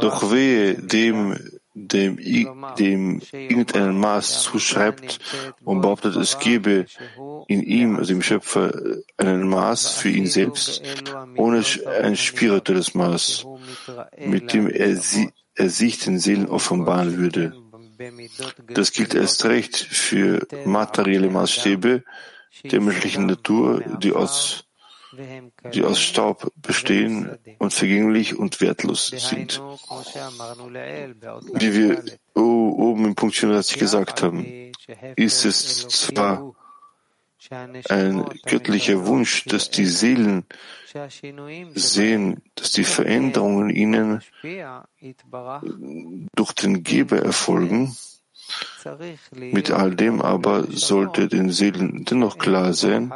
Doch 0.00 0.30
wehe 0.30 0.74
dem, 0.74 1.38
dem, 1.74 2.16
dem 2.78 3.20
irgendein 3.32 3.98
Maß 3.98 4.42
zuschreibt 4.42 5.18
und 5.64 5.80
behauptet, 5.80 6.16
es 6.16 6.38
gebe 6.38 6.86
in 7.48 7.62
ihm, 7.62 7.96
also 7.96 8.12
im 8.12 8.22
Schöpfer, 8.22 8.72
einen 9.16 9.48
Maß 9.48 9.90
für 9.90 10.10
ihn 10.10 10.26
selbst, 10.26 10.82
ohne 11.36 11.64
ein 12.02 12.16
spirituelles 12.16 12.94
Maß, 12.94 13.46
mit 14.18 14.52
dem 14.52 14.68
er, 14.68 14.96
sie, 14.96 15.30
er 15.54 15.70
sich 15.70 15.98
den 15.98 16.18
Seelen 16.20 16.46
offenbaren 16.46 17.16
würde. 17.16 17.54
Das 18.68 18.92
gilt 18.92 19.14
erst 19.14 19.44
recht 19.46 19.76
für 19.76 20.46
materielle 20.64 21.30
Maßstäbe 21.30 22.04
der 22.64 22.80
menschlichen 22.80 23.26
Natur, 23.26 23.82
die 24.02 24.12
aus 24.12 24.64
die 25.72 25.84
aus 25.84 26.00
Staub 26.00 26.52
bestehen 26.56 27.38
und 27.58 27.72
vergänglich 27.72 28.38
und 28.38 28.60
wertlos 28.60 29.08
sind. 29.08 29.60
Wie 31.54 31.74
wir 31.74 32.04
oben 32.34 33.06
im 33.06 33.14
Punkt 33.14 33.34
34 33.34 33.78
gesagt 33.78 34.22
haben, 34.22 34.72
ist 35.16 35.44
es 35.44 35.88
zwar 35.88 36.54
ein 37.88 38.24
göttlicher 38.44 39.06
Wunsch, 39.06 39.44
dass 39.44 39.70
die 39.70 39.86
Seelen 39.86 40.44
sehen, 41.74 42.42
dass 42.54 42.72
die 42.72 42.84
Veränderungen 42.84 43.70
ihnen 43.70 44.22
durch 46.34 46.52
den 46.52 46.82
Geber 46.82 47.18
erfolgen, 47.20 47.96
mit 49.32 49.70
all 49.70 49.94
dem 49.94 50.22
aber 50.22 50.64
sollte 50.70 51.28
den 51.28 51.50
Seelen 51.50 52.04
dennoch 52.04 52.38
klar 52.38 52.72
sein, 52.72 53.12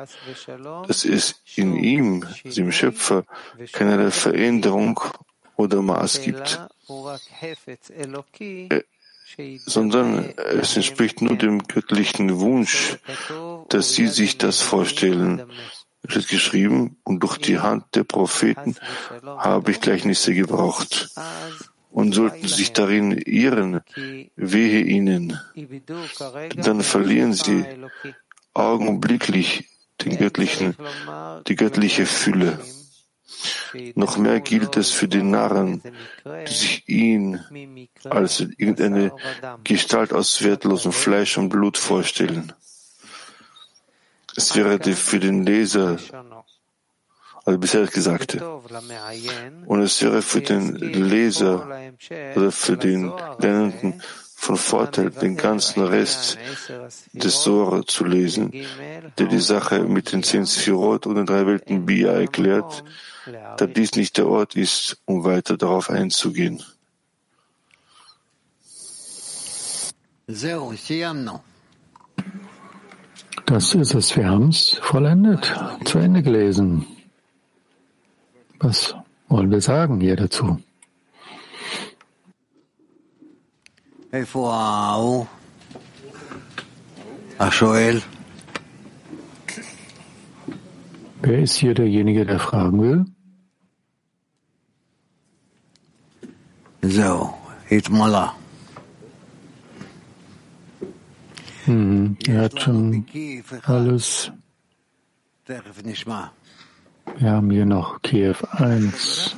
dass 0.87 1.05
es 1.05 1.37
in 1.55 1.77
ihm, 1.77 2.27
dem 2.45 2.73
Schöpfer, 2.73 3.25
keine 3.73 4.11
Veränderung 4.11 5.01
oder 5.57 5.83
Maß 5.83 6.23
gibt, 6.23 6.61
äh, 8.39 8.83
sondern 9.65 10.35
es 10.37 10.77
entspricht 10.77 11.23
nur 11.23 11.37
dem 11.37 11.63
göttlichen 11.67 12.41
Wunsch, 12.41 12.99
dass 13.69 13.95
sie 13.95 14.09
sich 14.09 14.39
das 14.39 14.61
vorstellen. 14.61 15.51
Es 16.03 16.17
wird 16.17 16.29
geschrieben, 16.29 16.97
und 17.05 17.21
durch 17.21 17.39
die 17.39 17.61
Hand 17.61 17.85
der 17.95 18.03
Propheten 18.03 18.77
habe 19.25 19.71
ich 19.71 19.81
Gleichnisse 19.81 20.35
gebraucht 20.35 21.11
und 21.93 22.13
sollten 22.13 22.49
sich 22.49 22.73
darin 22.73 23.13
irren, 23.13 23.81
wehe 24.35 24.81
ihnen, 24.81 25.39
dann 26.57 26.83
verlieren 26.83 27.35
sie 27.35 27.65
augenblicklich 28.55 29.69
den 30.01 30.17
göttlichen, 30.19 30.75
die 31.47 31.55
göttliche 31.55 32.07
Fülle. 32.07 32.59
Noch 33.95 34.17
mehr 34.17 34.41
gilt 34.41 34.77
es 34.77 34.91
für 34.91 35.09
die 35.09 35.23
Narren, 35.23 35.83
die 36.49 36.53
sich 36.53 36.89
ihn 36.89 37.41
als 38.05 38.41
irgendeine 38.41 39.13
Gestalt 39.65 40.13
aus 40.13 40.43
wertlosem 40.43 40.93
Fleisch 40.93 41.39
und 41.39 41.49
Blut 41.49 41.79
vorstellen. 41.79 42.53
Es 44.37 44.57
wäre 44.57 44.79
für 44.95 45.21
den 45.21 45.45
Leser 45.45 45.99
also 47.45 47.59
bisher 47.59 47.83
das 47.83 47.91
Gesagte. 47.91 48.45
Und 49.67 49.81
es 49.83 50.03
wäre 50.03 50.23
für 50.23 50.41
den 50.41 50.77
Leser 50.77 51.67
oder 52.37 52.53
für 52.53 52.77
den 52.77 53.13
Lernenden 53.39 54.03
von 54.43 54.57
Vorteil, 54.57 55.11
den 55.11 55.37
ganzen 55.37 55.85
Rest 55.85 56.37
des 57.13 57.43
Sora 57.43 57.85
zu 57.87 58.05
lesen, 58.05 58.53
der 59.17 59.27
die 59.27 59.39
Sache 59.39 59.85
mit 59.85 60.13
den 60.13 60.25
zehn 60.25 60.47
Sphirot 60.47 61.07
und 61.07 61.15
den 61.15 61.27
drei 61.27 61.47
Welten 61.47 61.87
Bia 61.87 62.13
erklärt, 62.13 62.83
da 63.57 63.67
dies 63.67 63.95
nicht 63.95 64.19
der 64.19 64.27
Ort 64.27 64.57
ist, 64.57 65.01
um 65.05 65.25
weiter 65.25 65.57
darauf 65.57 65.91
einzugehen. 65.91 66.61
Das 73.47 73.75
ist 73.75 73.95
es. 73.95 74.17
Wir 74.17 74.29
haben 74.29 74.49
es 74.49 74.79
vollendet, 74.81 75.55
zu 75.85 75.99
Ende 75.99 76.23
gelesen. 76.23 76.87
Was 78.63 78.95
wollen 79.29 79.51
wir 79.51 79.61
sagen 79.61 80.01
hier 80.01 80.15
dazu? 80.15 80.63
Wer 91.23 91.43
ist 91.43 91.57
hier 91.57 91.75
derjenige, 91.75 92.25
der 92.25 92.39
fragen 92.39 92.81
will? 92.83 93.05
So, 96.83 97.35
Hitmala. 97.67 98.37
Hm, 101.65 102.17
er 102.29 102.43
hat 102.43 102.61
schon 102.61 103.07
alles 103.65 104.31
wir 107.19 107.31
haben 107.31 107.51
hier 107.51 107.67
noch 107.67 108.03
Kiew 108.03 108.37
1. 108.51 109.37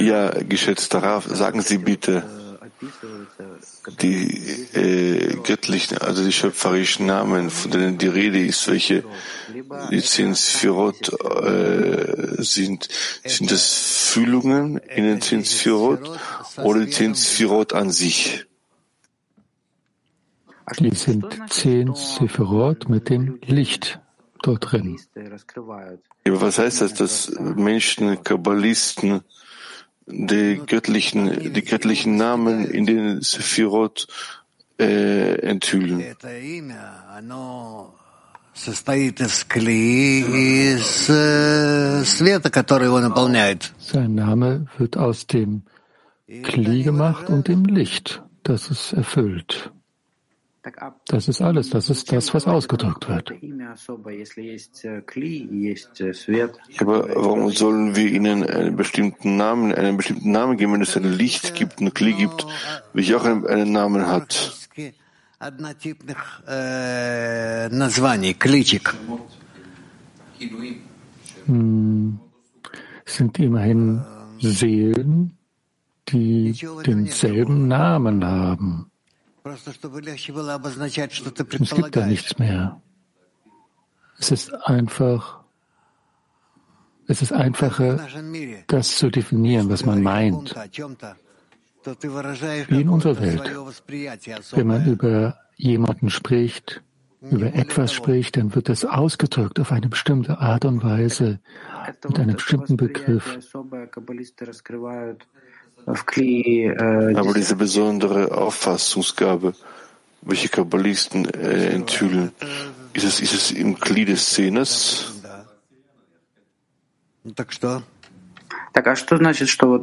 Ja, 0.00 0.30
geschätzter 0.42 1.02
Rav, 1.02 1.26
sagen 1.26 1.62
Sie 1.62 1.78
bitte, 1.78 2.22
die 4.02 4.26
äh, 4.74 5.36
göttlichen, 5.42 5.98
also 5.98 6.22
die 6.22 6.32
schöpferischen 6.32 7.06
Namen, 7.06 7.48
von 7.50 7.70
denen 7.70 7.96
die 7.96 8.08
Rede 8.08 8.44
ist, 8.44 8.68
welche 8.68 9.04
die 9.90 10.02
zehn 10.02 10.34
Sphirot 10.34 11.12
äh, 11.22 12.42
sind, 12.42 12.88
sind 13.24 13.50
das 13.50 13.66
Fühlungen 14.12 14.76
in 14.78 15.04
den 15.04 15.20
zehn 15.22 15.44
Sphirot 15.44 16.18
oder 16.58 16.80
die 16.80 16.90
zehn 16.90 17.14
Sphirot 17.14 17.72
an 17.72 17.90
sich? 17.90 18.44
Die 20.78 20.94
sind 20.94 21.26
zehn 21.50 21.94
mit 22.88 23.08
dem 23.08 23.38
Licht 23.46 24.00
dort 24.46 24.72
drin. 24.72 24.98
Aber 26.26 26.40
was 26.40 26.58
heißt 26.58 26.80
das, 26.80 26.94
dass 26.94 27.32
Menschen, 27.38 28.22
Kabbalisten 28.22 29.22
die 30.06 30.60
göttlichen, 30.66 31.52
die 31.52 31.62
göttlichen 31.62 32.16
Namen 32.16 32.64
in 32.66 32.86
den 32.86 33.22
Sephirot 33.22 34.06
äh, 34.78 35.34
enthüllen? 35.40 36.00
Sein 43.78 44.14
Name 44.14 44.66
wird 44.78 44.96
aus 44.96 45.26
dem 45.26 45.62
Kli 46.26 46.82
gemacht 46.82 47.28
und 47.28 47.48
dem 47.48 47.64
Licht, 47.64 48.22
das 48.42 48.70
es 48.70 48.92
erfüllt. 48.92 49.72
Das 51.06 51.28
ist 51.28 51.42
alles, 51.42 51.70
das 51.70 51.90
ist 51.90 52.10
das, 52.10 52.32
was 52.32 52.46
ausgedrückt 52.46 53.08
wird. 53.08 53.32
Aber 56.78 57.08
warum 57.14 57.50
sollen 57.50 57.96
wir 57.96 58.06
ihnen 58.06 58.44
einen 58.44 58.76
bestimmten 58.76 59.36
Namen, 59.36 59.74
einen 59.74 59.96
bestimmten 59.96 60.30
Namen 60.30 60.56
geben, 60.56 60.72
wenn 60.74 60.82
es 60.82 60.96
ein 60.96 61.04
Licht 61.04 61.54
gibt, 61.54 61.80
ein 61.80 61.92
Kli 61.92 62.14
gibt, 62.14 62.46
welcher 62.94 63.18
auch 63.18 63.24
einen, 63.24 63.46
einen 63.46 63.72
Namen 63.72 64.06
hat? 64.06 64.52
Hm, 71.46 72.20
sind 73.04 73.38
immerhin 73.38 74.02
Seelen, 74.40 75.36
die 76.08 76.54
denselben 76.86 77.68
Namen 77.68 78.24
haben. 78.24 78.90
Es 79.44 79.64
gibt 81.74 81.96
da 81.96 82.06
nichts 82.06 82.38
mehr. 82.38 82.80
Es 84.18 84.30
ist 84.30 84.54
einfach, 84.66 85.44
es 87.06 87.20
ist 87.20 87.32
einfacher, 87.32 88.08
das 88.68 88.96
zu 88.96 89.10
definieren, 89.10 89.68
was 89.68 89.84
man 89.84 90.02
meint. 90.02 90.54
Wie 92.68 92.80
in 92.80 92.88
unserer 92.88 93.20
Welt. 93.20 93.42
Wenn 94.52 94.66
man 94.66 94.86
über 94.86 95.38
jemanden 95.56 96.08
spricht, 96.08 96.82
über 97.20 97.52
etwas 97.54 97.92
spricht, 97.92 98.38
dann 98.38 98.54
wird 98.54 98.70
das 98.70 98.86
ausgedrückt 98.86 99.60
auf 99.60 99.72
eine 99.72 99.88
bestimmte 99.88 100.38
Art 100.38 100.64
und 100.64 100.82
Weise, 100.82 101.40
mit 102.08 102.18
einem 102.18 102.36
bestimmten 102.36 102.78
Begriff. 102.78 103.38
Äh, 105.86 107.14
Aber 107.16 107.34
diese 107.34 107.56
besondere 107.56 108.36
Auffassungsgabe, 108.36 109.54
welche 110.22 110.48
Kabbalisten 110.48 111.26
äh, 111.26 111.68
enthüllen, 111.68 112.32
ist 112.94 113.04
es, 113.04 113.20
ist 113.20 113.34
es 113.34 113.50
im 113.50 113.74
Glied 113.74 114.08
des 114.08 114.26
Szenes? 114.26 115.22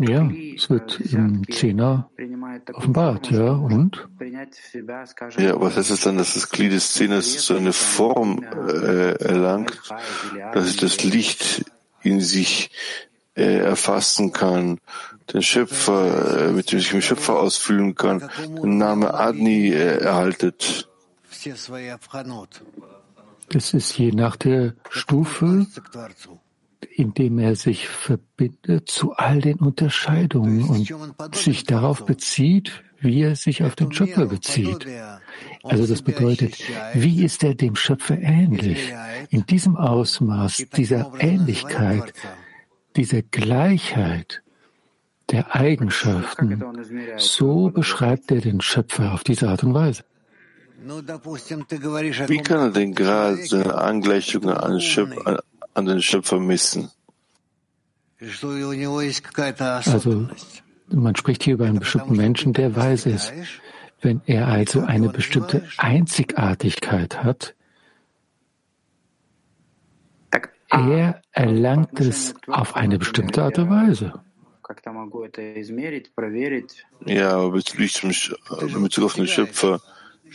Ja, 0.09 0.29
es 0.55 0.69
wird 0.69 0.99
im 1.13 1.43
Zehner 1.49 2.09
offenbart, 2.73 3.31
ja, 3.31 3.51
und? 3.51 4.07
Ja, 5.37 5.61
was 5.61 5.77
heißt 5.77 5.91
es 5.91 6.01
dann, 6.01 6.17
dass 6.17 6.33
das 6.33 6.49
Glied 6.49 6.73
des 6.73 6.89
Szenes 6.89 7.45
so 7.45 7.55
eine 7.55 7.71
Form 7.73 8.43
äh, 8.43 9.13
erlangt, 9.23 9.79
dass 10.53 10.65
es 10.67 10.75
das 10.77 11.03
Licht 11.03 11.63
in 12.03 12.19
sich 12.19 12.69
äh, 13.41 13.58
erfassen 13.60 14.32
kann, 14.32 14.80
den 15.34 15.41
Schöpfer, 15.41 16.49
äh, 16.49 16.51
mit 16.51 16.71
dem 16.71 16.80
sich 16.80 16.93
mit 16.93 17.04
Schöpfer 17.04 17.39
ausfüllen 17.39 17.95
kann, 17.95 18.30
den 18.62 18.77
Name 18.77 19.13
Adni 19.13 19.69
äh, 19.69 19.97
erhaltet. 19.97 20.89
Das 23.49 23.73
ist 23.73 23.97
je 23.97 24.12
nach 24.12 24.36
der 24.36 24.73
Stufe, 24.89 25.65
in 26.95 27.13
dem 27.13 27.39
er 27.39 27.56
sich 27.56 27.88
verbindet 27.88 28.89
zu 28.89 29.13
all 29.13 29.41
den 29.41 29.58
Unterscheidungen 29.60 30.63
und 30.63 31.36
sich 31.36 31.63
darauf 31.63 32.06
bezieht, 32.06 32.84
wie 32.99 33.23
er 33.23 33.36
sich 33.36 33.63
auf 33.63 33.75
den 33.75 33.91
Schöpfer 33.91 34.27
bezieht. 34.27 34.86
Also 35.63 35.88
das 35.88 36.01
bedeutet, 36.01 36.58
wie 36.93 37.23
ist 37.23 37.43
er 37.43 37.56
dem 37.56 37.75
Schöpfer 37.75 38.17
ähnlich? 38.19 38.93
In 39.30 39.45
diesem 39.45 39.75
Ausmaß 39.75 40.65
dieser 40.75 41.12
Ähnlichkeit, 41.19 42.13
dieser 42.95 43.21
Gleichheit 43.21 44.41
der 45.32 45.56
Eigenschaften, 45.56 46.63
so 47.17 47.69
beschreibt 47.69 48.32
er 48.32 48.41
den 48.41 48.62
Schöpfer 48.62 49.13
auf 49.13 49.23
diese 49.23 49.49
Art 49.49 49.63
und 49.63 49.73
Weise. 49.73 50.04
Wie 50.84 52.38
kann 52.41 52.60
er 52.60 52.71
den 52.71 52.93
Grad 52.93 53.38
seiner 53.45 53.82
Angleichung 53.82 54.49
an, 54.49 54.80
an 55.73 55.86
den 55.86 56.01
Schöpfer 56.01 56.39
messen? 56.39 56.89
Also, 59.86 60.27
man 60.89 61.15
spricht 61.15 61.43
hier 61.43 61.54
über 61.54 61.65
einen 61.65 61.80
bestimmten 61.80 62.15
Menschen, 62.15 62.54
der 62.54 62.75
weiß 62.75 63.06
ist. 63.06 63.34
Wenn 64.01 64.21
er 64.25 64.47
also 64.47 64.82
eine 64.82 65.10
bestimmte 65.10 65.63
Einzigartigkeit 65.77 67.23
hat, 67.23 67.56
er 70.71 71.21
erlangt 71.31 71.99
es 71.99 72.34
auf 72.47 72.75
eine 72.75 72.97
bestimmte 72.97 73.43
Art 73.43 73.60
und 73.60 73.69
Weise. 73.69 74.13
Ja, 77.05 77.31
aber 77.31 77.51
bezüglich 77.51 77.93
zum, 77.93 78.12
in 78.62 78.81
Bezug 78.84 79.05
auf 79.05 79.15
den 79.15 79.27
Schöpfer, 79.27 79.81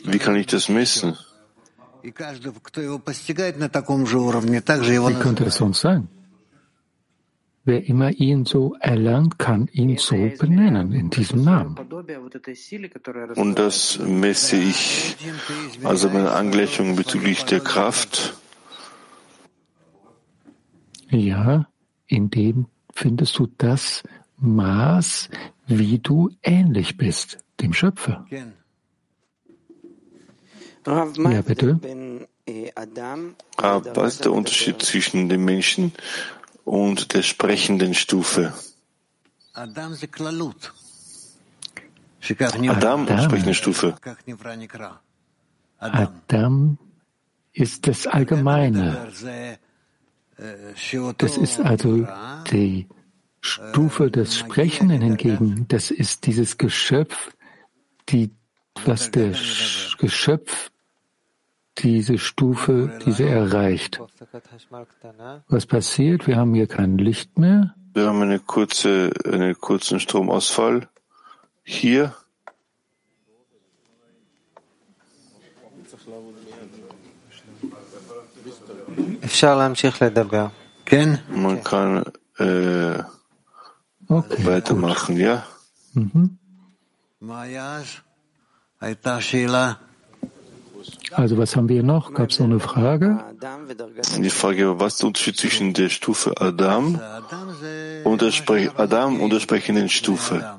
wie 0.04 0.18
kann 0.18 0.36
ich 0.36 0.46
das 0.46 0.68
messen? 0.68 1.16
Wie 2.02 2.12
könnte 5.20 5.44
es 5.44 5.56
sonst 5.56 5.80
sein? 5.80 6.08
Wer 7.64 7.84
immer 7.88 8.12
ihn 8.12 8.44
so 8.44 8.76
erlangt, 8.78 9.40
kann 9.40 9.68
ihn 9.72 9.96
so 9.98 10.14
benennen, 10.38 10.92
in 10.92 11.10
diesem 11.10 11.42
Namen. 11.42 11.76
Und 13.34 13.58
das 13.58 13.98
messe 13.98 14.56
ich, 14.56 15.16
also 15.82 16.08
meine 16.10 16.30
Angleichung 16.30 16.94
bezüglich 16.94 17.44
der 17.44 17.58
Kraft. 17.58 18.36
Ja, 21.08 21.68
in 22.06 22.30
dem 22.30 22.66
findest 22.92 23.38
du 23.38 23.48
das 23.58 24.02
Maß, 24.38 25.28
wie 25.66 25.98
du 25.98 26.30
ähnlich 26.42 26.96
bist, 26.96 27.38
dem 27.60 27.72
Schöpfer. 27.72 28.26
Ja, 30.86 31.42
bitte. 31.42 31.80
Ah, 33.56 33.80
was 33.94 34.14
ist 34.14 34.24
der 34.24 34.32
Unterschied 34.32 34.82
zwischen 34.82 35.28
dem 35.28 35.44
Menschen 35.44 35.92
und 36.64 37.12
der 37.14 37.22
sprechenden 37.22 37.94
Stufe? 37.94 38.52
Adam, 39.52 39.86
und 43.06 43.22
sprechende 43.22 43.54
Stufe. 43.54 43.96
Adam 45.78 46.78
ist 47.52 47.86
das 47.86 48.06
Allgemeine. 48.06 49.08
Das 51.18 51.36
ist 51.36 51.60
also 51.60 52.06
die 52.50 52.86
Stufe 53.40 54.10
des 54.10 54.36
Sprechenden 54.36 55.00
hingegen. 55.00 55.66
Das 55.68 55.90
ist 55.90 56.26
dieses 56.26 56.58
Geschöpf, 56.58 57.32
die, 58.08 58.30
was 58.84 59.10
der 59.10 59.32
Geschöpf 59.98 60.70
diese 61.78 62.18
Stufe, 62.18 62.98
diese 63.04 63.28
erreicht. 63.28 64.00
Was 65.48 65.66
passiert? 65.66 66.26
Wir 66.26 66.36
haben 66.36 66.54
hier 66.54 66.66
kein 66.66 66.98
Licht 66.98 67.38
mehr. 67.38 67.74
Wir 67.92 68.08
haben 68.08 68.22
eine 68.22 68.40
kurze, 68.40 69.10
einen 69.24 69.58
kurzen 69.58 70.00
Stromausfall. 70.00 70.88
Hier. 71.64 72.14
Man 81.30 81.62
kann 81.64 82.04
äh, 82.38 83.02
okay, 84.08 84.44
weitermachen, 84.44 85.16
gut. 85.16 85.24
ja? 85.24 85.44
Mhm. 85.94 86.38
Also 91.12 91.38
was 91.38 91.56
haben 91.56 91.68
wir 91.68 91.82
noch? 91.82 92.14
Gab 92.14 92.30
es 92.30 92.38
noch 92.38 92.46
eine 92.46 92.60
Frage? 92.60 93.24
Die 94.18 94.30
Frage, 94.30 94.78
was 94.78 94.94
ist 94.94 95.02
der 95.02 95.06
Unterschied 95.08 95.36
zwischen 95.36 95.72
der 95.72 95.88
Stufe 95.88 96.34
Adam 96.40 97.00
und 98.04 98.22
der, 98.22 98.30
Spre 98.30 98.70
Adam 98.76 99.20
und 99.20 99.32
der 99.32 99.40
sprechenden 99.40 99.88
Stufe? 99.88 100.56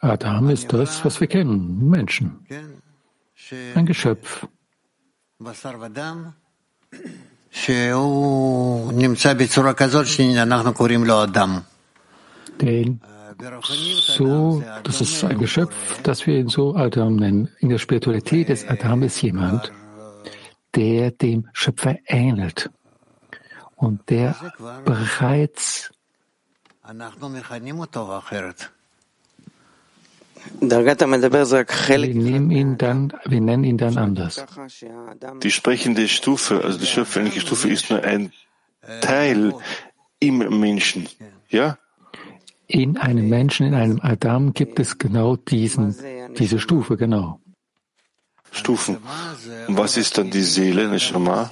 Adam 0.00 0.50
ist 0.50 0.72
das, 0.72 1.04
was 1.04 1.20
wir 1.20 1.26
kennen, 1.26 1.88
Menschen. 1.88 2.46
Ein 3.74 3.86
Geschöpf. 3.86 4.46
Den 12.60 13.00
so, 14.16 14.62
das 14.82 15.00
ist 15.00 15.24
ein 15.24 15.38
Geschöpf, 15.38 15.74
das 16.02 16.26
wir 16.26 16.38
ihn 16.38 16.48
so 16.48 16.74
Adam 16.74 17.16
nennen. 17.16 17.50
In 17.58 17.68
der 17.68 17.78
Spiritualität 17.78 18.48
ist 18.48 18.70
Adam 18.70 19.02
ist 19.02 19.20
jemand, 19.20 19.72
der 20.74 21.10
dem 21.10 21.48
Schöpfer 21.52 21.96
ähnelt 22.06 22.70
und 23.74 24.08
der 24.08 24.34
bereits 24.84 25.90
wir 30.60 32.14
nehmen 32.14 32.50
ihn 32.50 32.78
dann, 32.78 33.12
wir 33.24 33.40
nennen 33.40 33.64
ihn 33.64 33.78
dann 33.78 33.98
anders. 33.98 34.44
Die 35.42 35.50
sprechende 35.50 36.08
Stufe, 36.08 36.62
also 36.64 36.78
die 36.78 36.86
schöpferliche 36.86 37.40
Stufe 37.40 37.68
ist 37.68 37.90
nur 37.90 38.02
ein 38.02 38.32
Teil 39.00 39.54
im 40.20 40.38
Menschen, 40.60 41.08
ja? 41.48 41.78
In 42.68 42.96
einem 42.96 43.28
Menschen, 43.28 43.66
in 43.66 43.74
einem 43.74 44.00
Adam 44.02 44.52
gibt 44.52 44.80
es 44.80 44.98
genau 44.98 45.36
diesen, 45.36 45.94
diese 46.36 46.58
Stufe, 46.58 46.96
genau. 46.96 47.40
Stufen. 48.50 48.98
Und 49.68 49.76
was 49.76 49.96
ist 49.96 50.18
dann 50.18 50.30
die 50.30 50.42
Seele, 50.42 50.88
Neshama? 50.88 51.50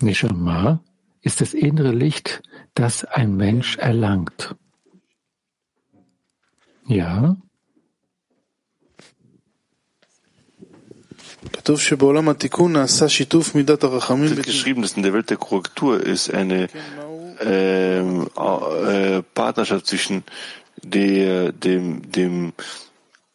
Neshama 0.00 0.80
ist 1.20 1.40
das 1.40 1.54
innere 1.54 1.92
Licht, 1.92 2.42
das 2.74 3.04
ein 3.04 3.36
Mensch 3.36 3.76
erlangt. 3.76 4.54
Ja. 6.86 7.36
Es 14.30 14.36
wird 14.36 14.46
geschrieben, 14.46 14.82
dass 14.82 14.92
in 14.92 15.02
der 15.02 15.12
Welt 15.12 15.30
der 15.30 15.36
Korrektur 15.36 16.04
es 16.04 16.30
eine 16.30 16.68
ähm, 17.40 18.28
äh, 18.36 19.22
Partnerschaft 19.34 19.86
zwischen 19.86 20.24
der, 20.82 21.52
dem, 21.52 22.10
dem 22.10 22.52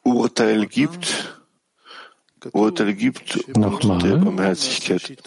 Urteil 0.04 0.66
gibt, 0.66 1.38
Urteil 2.54 2.94
gibt 2.94 3.58
Nochmal. 3.58 3.98
der 4.00 4.18
Barmherzigkeit. 4.18 5.18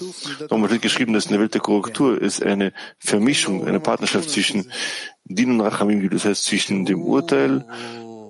Nochmal 0.48 0.70
wird 0.70 0.82
geschrieben, 0.82 1.12
dass 1.12 1.26
in 1.26 1.32
der 1.32 1.40
Welt 1.40 1.54
der 1.54 1.60
Korrektur 1.60 2.20
es 2.20 2.40
eine 2.40 2.72
Vermischung, 2.98 3.66
eine 3.66 3.80
Partnerschaft 3.80 4.30
zwischen 4.30 4.70
Din 5.24 5.50
und 5.50 5.60
Rachamim 5.60 6.00
gibt, 6.00 6.14
das 6.14 6.24
heißt 6.24 6.44
zwischen 6.44 6.84
dem 6.84 7.02
Urteil, 7.02 7.64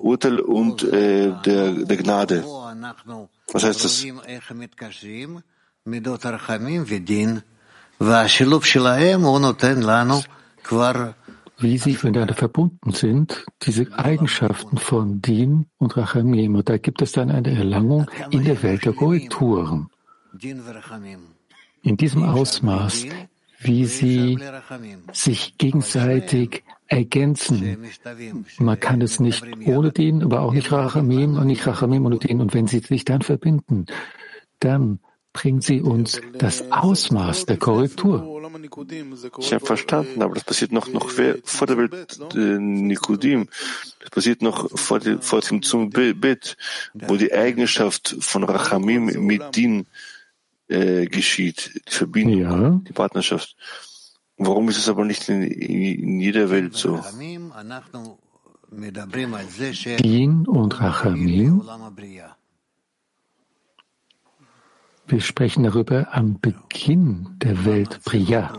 Urteil 0.03 0.41
und 0.41 0.83
äh, 0.83 1.33
der, 1.45 1.73
der 1.73 1.97
Gnade. 1.97 2.45
Was 3.53 3.65
heißt 3.65 3.85
das? 3.85 4.05
Wie 11.63 11.77
sie 11.77 11.99
miteinander 12.03 12.35
verbunden 12.35 12.93
sind, 12.93 13.45
diese 13.63 13.93
Eigenschaften 13.93 14.79
von 14.79 15.21
Din 15.21 15.67
und 15.77 15.95
Rachamim. 15.97 16.55
Und 16.55 16.71
da 16.71 16.79
gibt 16.79 17.03
es 17.03 17.13
dann 17.13 17.31
eine 17.31 17.55
Erlangung 17.55 18.07
in 18.31 18.45
der 18.45 18.63
Welt 18.63 18.87
der 18.87 18.95
Korrekturen. 18.95 19.91
In 21.83 21.97
diesem 21.99 22.23
Ausmaß, 22.25 23.05
wie 23.59 23.85
sie 23.85 24.39
sich 25.13 25.59
gegenseitig 25.59 26.65
ergänzen. 26.91 27.79
Man 28.59 28.79
kann 28.79 29.01
es 29.01 29.21
nicht 29.21 29.45
ohne 29.65 29.93
Din, 29.93 30.23
aber 30.23 30.41
auch 30.41 30.53
nicht 30.53 30.71
Rachamim 30.73 31.37
und 31.37 31.47
nicht 31.47 31.67
Rachamim 31.67 32.05
ohne 32.05 32.19
Din. 32.19 32.41
Und 32.41 32.53
wenn 32.53 32.67
sie 32.67 32.81
sich 32.81 33.05
dann 33.05 33.23
verbinden, 33.23 33.87
dann 34.59 34.99
bringen 35.33 35.61
sie 35.61 35.81
uns 35.81 36.21
das 36.39 36.73
Ausmaß 36.73 37.47
der 37.47 37.57
Korrektur. 37.57 38.43
Ich 39.39 39.53
habe 39.55 39.65
verstanden, 39.65 40.23
aber 40.23 40.35
das 40.35 40.43
passiert 40.43 40.73
noch, 40.73 40.89
noch 40.89 41.09
vor 41.45 41.67
der 41.69 41.79
Welt 41.79 42.19
äh, 42.35 42.59
Nikodim. 42.59 43.49
Das 44.01 44.11
passiert 44.11 44.43
noch 44.43 44.69
vor, 44.77 44.99
dem, 44.99 45.23
vor 45.23 45.41
dem 45.41 45.63
zum 45.63 45.91
Bet, 45.91 46.57
wo 46.95 47.15
die 47.17 47.33
Eigenschaft 47.33 48.17
von 48.19 48.43
Rachamim 48.43 49.05
mit 49.25 49.55
Din 49.55 49.87
äh, 50.67 51.07
geschieht, 51.07 51.81
die 51.89 51.93
Verbindung, 51.93 52.41
Ja. 52.41 52.81
die 52.89 52.93
Partnerschaft. 52.93 53.57
Warum 54.43 54.71
ist 54.71 54.79
es 54.79 54.89
aber 54.89 55.05
nicht 55.05 55.29
in, 55.29 55.43
in 55.43 56.19
jeder 56.19 56.49
Welt 56.49 56.75
so? 56.75 56.99
Din 60.03 60.47
und 60.47 60.81
Rachamim, 60.81 61.63
wir 65.07 65.21
sprechen 65.21 65.65
darüber 65.65 66.09
am 66.13 66.41
Beginn 66.41 67.37
der 67.43 67.67
Welt 67.67 68.01
Priya. 68.05 68.53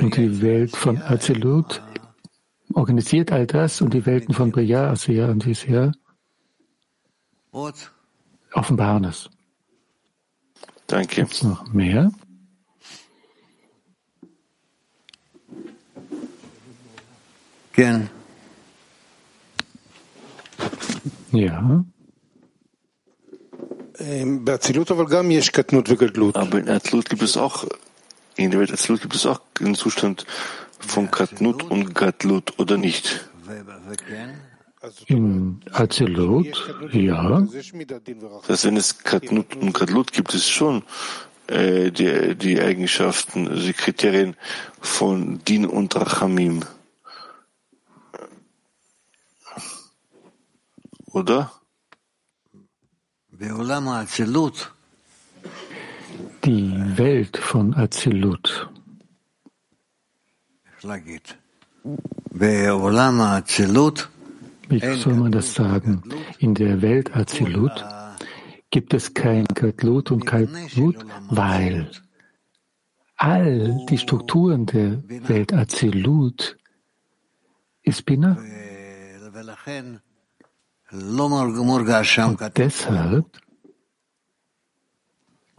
Und 0.00 0.16
die 0.16 0.42
Welt 0.42 0.76
von 0.76 1.00
Azilut 1.00 1.82
organisiert 2.74 3.32
all 3.32 3.46
das 3.46 3.80
und 3.80 3.94
die 3.94 4.04
Welten 4.04 4.34
von 4.34 4.52
Priya, 4.52 4.90
Asiya 4.90 5.30
und 5.30 5.46
Isya 5.46 5.92
offenbaren 8.52 9.04
es. 9.04 9.30
Danke. 10.88 11.16
Gibt's 11.16 11.42
noch 11.42 11.72
mehr? 11.72 12.10
Ja. 21.30 21.84
Aber 26.36 26.58
in 26.58 26.68
Atlut 26.68 27.08
gibt 27.08 27.22
es 27.22 27.36
auch, 27.36 27.64
in 28.36 28.50
der 28.50 28.60
Welt 28.60 28.72
Atlut 28.72 29.02
gibt 29.02 29.14
es 29.14 29.26
auch 29.26 29.40
einen 29.60 29.74
Zustand 29.74 30.26
von 30.80 31.10
Katnut 31.10 31.64
und 31.64 31.94
Gatlut, 31.94 32.58
oder 32.58 32.78
nicht? 32.78 33.28
In 35.06 35.60
Azilut, 35.72 36.74
ja. 36.92 37.46
Das 38.46 38.64
wenn 38.64 38.76
es 38.76 38.98
Katnut 38.98 39.56
und 39.56 39.74
Gatlut 39.74 40.12
gibt 40.12 40.34
es 40.34 40.48
schon 40.48 40.84
äh, 41.48 41.90
die, 41.90 42.36
die 42.36 42.60
Eigenschaften, 42.60 43.48
also 43.48 43.66
die 43.66 43.72
Kriterien 43.72 44.36
von 44.80 45.42
Din 45.44 45.66
und 45.66 45.96
Rachamim. 45.96 46.64
Oder? 51.06 51.52
Die 56.44 56.74
Welt 56.96 57.36
von 57.36 57.74
Azilut. 57.74 58.68
Wie 64.68 64.96
soll 64.96 65.14
man 65.14 65.32
das 65.32 65.54
sagen? 65.54 66.02
In 66.38 66.54
der 66.54 66.82
Welt 66.82 67.16
Azilut 67.16 67.84
gibt 68.70 68.92
es 68.94 69.14
kein 69.14 69.46
Gatlut 69.46 70.10
und 70.10 70.26
Kaltlut, 70.26 70.96
weil 71.30 71.90
all 73.16 73.86
die 73.88 73.98
Strukturen 73.98 74.66
der 74.66 75.02
Welt 75.28 75.52
Azilut 75.52 76.56
ist 77.82 78.04
Bina. 78.04 78.38
Und 80.90 82.56
deshalb 82.56 83.26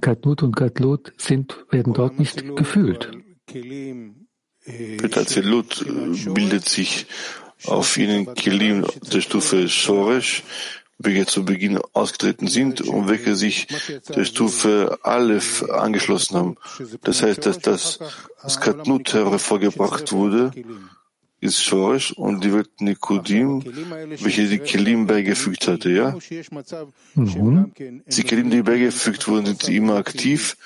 Katnut 0.02 0.44
und 0.44 0.56
Gatlut 0.56 1.14
sind, 1.18 1.66
werden 1.70 1.94
dort 1.94 2.20
nicht 2.20 2.56
gefühlt. 2.56 3.12
Mit 4.66 5.18
Azilut 5.18 5.82
äh, 5.82 6.30
bildet 6.30 6.66
sich 6.66 7.08
auf 7.66 7.98
jenen 7.98 8.34
Kelim 8.36 8.86
der 9.12 9.22
Stufe 9.22 9.68
Shoresh, 9.68 10.44
welche 10.98 11.26
zu 11.26 11.46
Beginn 11.46 11.80
ausgetreten 11.94 12.48
sind 12.48 12.82
und 12.82 13.08
welche 13.08 13.36
sich 13.36 13.68
der 14.10 14.26
Stufe 14.26 15.00
Aleph 15.04 15.64
angeschlossen 15.64 16.36
haben. 16.36 16.58
Das 17.04 17.24
heißt, 17.24 17.46
dass 17.46 17.60
das, 17.60 18.00
das 18.44 18.60
Katnut 18.60 19.14
hervorgebracht 19.14 20.12
wurde, 20.12 20.52
ist 21.42 21.64
Shoresh 21.64 22.12
und 22.12 22.44
die 22.44 22.54
Welt 22.54 22.70
Nikodim, 22.80 23.64
welche 24.22 24.48
die 24.48 24.60
Kelim 24.60 25.08
beigefügt 25.08 25.68
hatte, 25.68 25.90
ja? 25.90 26.16
Nun, 27.16 27.74
Die 28.08 28.24
Kelim, 28.24 28.50
die 28.50 28.62
beigefügt 28.62 29.28
wurden, 29.28 29.46
sind 29.46 29.64
sie 29.64 29.78
immer 29.78 29.96
aktiv 29.96 30.58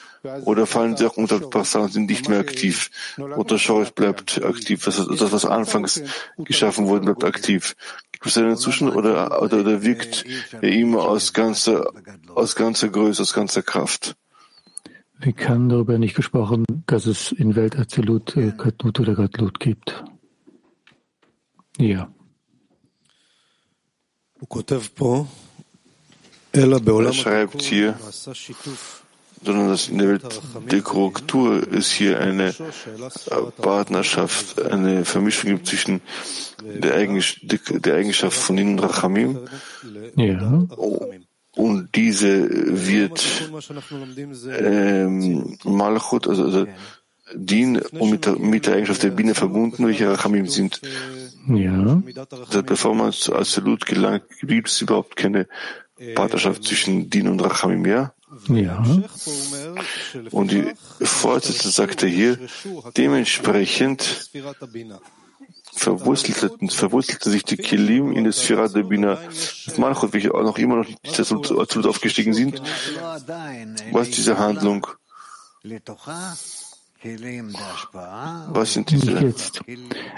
oder 0.46 0.66
fallen 0.66 0.96
sie 0.98 1.06
auch 1.06 1.18
unter 1.18 1.40
Passan 1.40 1.84
und 1.84 1.94
sind 1.94 2.10
nicht 2.10 2.30
mehr 2.30 2.40
aktiv. 2.40 2.90
Und 3.18 3.52
der 3.52 3.58
Shoresh 3.58 3.92
bleibt 3.92 4.44
aktiv. 4.44 4.84
Das, 4.86 4.96
das, 4.96 5.32
was 5.32 5.46
anfangs 5.46 6.02
geschaffen 6.38 6.88
wurde, 6.88 7.06
bleibt 7.06 7.24
aktiv. 7.24 7.76
Gibt 8.12 8.26
es 8.26 8.38
einen 8.38 8.58
Zustand 8.58 8.96
oder, 8.96 9.42
oder, 9.42 9.60
oder 9.60 9.84
wirkt 9.84 10.26
er 10.54 10.70
immer 10.70 11.04
aus 11.04 11.34
ganzer, 11.34 11.92
aus 12.34 12.56
ganzer 12.56 12.90
Größe, 12.90 13.22
aus 13.22 13.34
ganzer 13.34 13.62
Kraft? 13.62 14.16
wir 15.20 15.50
haben 15.50 15.70
darüber 15.70 15.98
nicht 15.98 16.16
gesprochen, 16.16 16.66
dass 16.86 17.06
es 17.06 17.32
in 17.32 17.56
Welt 17.56 17.78
Azilut 17.78 18.36
äh, 18.36 18.52
Katnut 18.52 19.00
oder 19.00 19.16
Gatlut 19.16 19.60
gibt. 19.60 20.04
Ja. 21.78 22.12
Er 26.52 27.14
schreibt 27.14 27.62
hier, 27.62 27.98
sondern 29.44 29.70
dass 29.70 29.88
in 29.88 29.98
der 29.98 30.10
Welt 30.10 30.42
der 30.72 30.82
Korrektur 30.82 31.64
es 31.72 31.92
hier 31.92 32.20
eine 32.20 32.54
Partnerschaft, 33.58 34.62
eine 34.62 35.06
Vermischung 35.06 35.52
gibt 35.52 35.68
zwischen 35.68 36.02
der, 36.62 36.96
Eigenschaft, 36.96 37.86
der 37.86 37.96
Eigenschaft 37.96 38.38
von 38.38 38.58
Ihnen 38.58 38.80
Rachamim 38.80 39.40
Ja. 40.16 40.68
Und 41.56 41.96
diese 41.96 42.50
wird 42.50 43.24
ähm, 44.60 45.58
Malchut, 45.64 46.28
also, 46.28 46.46
also 46.46 46.68
Din 47.34 47.80
und 47.80 48.12
mit 48.12 48.26
der, 48.26 48.38
mit 48.38 48.66
der 48.66 48.76
Eigenschaft 48.76 49.04
der 49.04 49.12
Biene 49.12 49.34
verbunden, 49.34 49.88
welche 49.88 50.12
Rachamim 50.12 50.48
sind. 50.48 50.82
Ja. 51.48 52.02
Also 52.32 52.64
bevor 52.64 52.96
man 52.96 53.12
zu 53.12 53.34
Absolut 53.36 53.86
gelangt, 53.86 54.24
gibt 54.42 54.68
es 54.68 54.82
überhaupt 54.82 55.16
keine 55.16 55.48
Partnerschaft 56.16 56.64
zwischen 56.64 57.10
Din 57.10 57.28
und 57.28 57.40
Rachamim, 57.40 57.86
ja? 57.86 58.14
Ja. 58.48 58.84
Und 60.32 60.52
die 60.52 60.66
Fortsetzung 61.02 61.72
sagt 61.72 62.04
er 62.04 62.10
hier, 62.10 62.40
dementsprechend 62.98 64.30
verwurzelten, 65.72 66.70
verwurzelte 66.70 67.30
sich 67.30 67.44
die 67.44 67.58
Kilim 67.58 68.12
in 68.12 68.24
das 68.24 68.40
Firat 68.40 68.76
der 68.76 68.84
Bina 68.84 69.20
Malchut, 69.78 70.14
welche 70.14 70.34
auch 70.34 70.44
noch 70.44 70.58
immer 70.58 70.78
noch 70.78 70.88
nicht 70.88 71.20
absolut 71.20 71.86
aufgestiegen 71.86 72.34
sind. 72.34 72.62
Was 73.92 74.10
diese 74.10 74.38
Handlung? 74.38 74.88
Was 77.04 78.74
sind 78.74 78.90
diese? 78.90 79.12
Jetzt. 79.12 79.62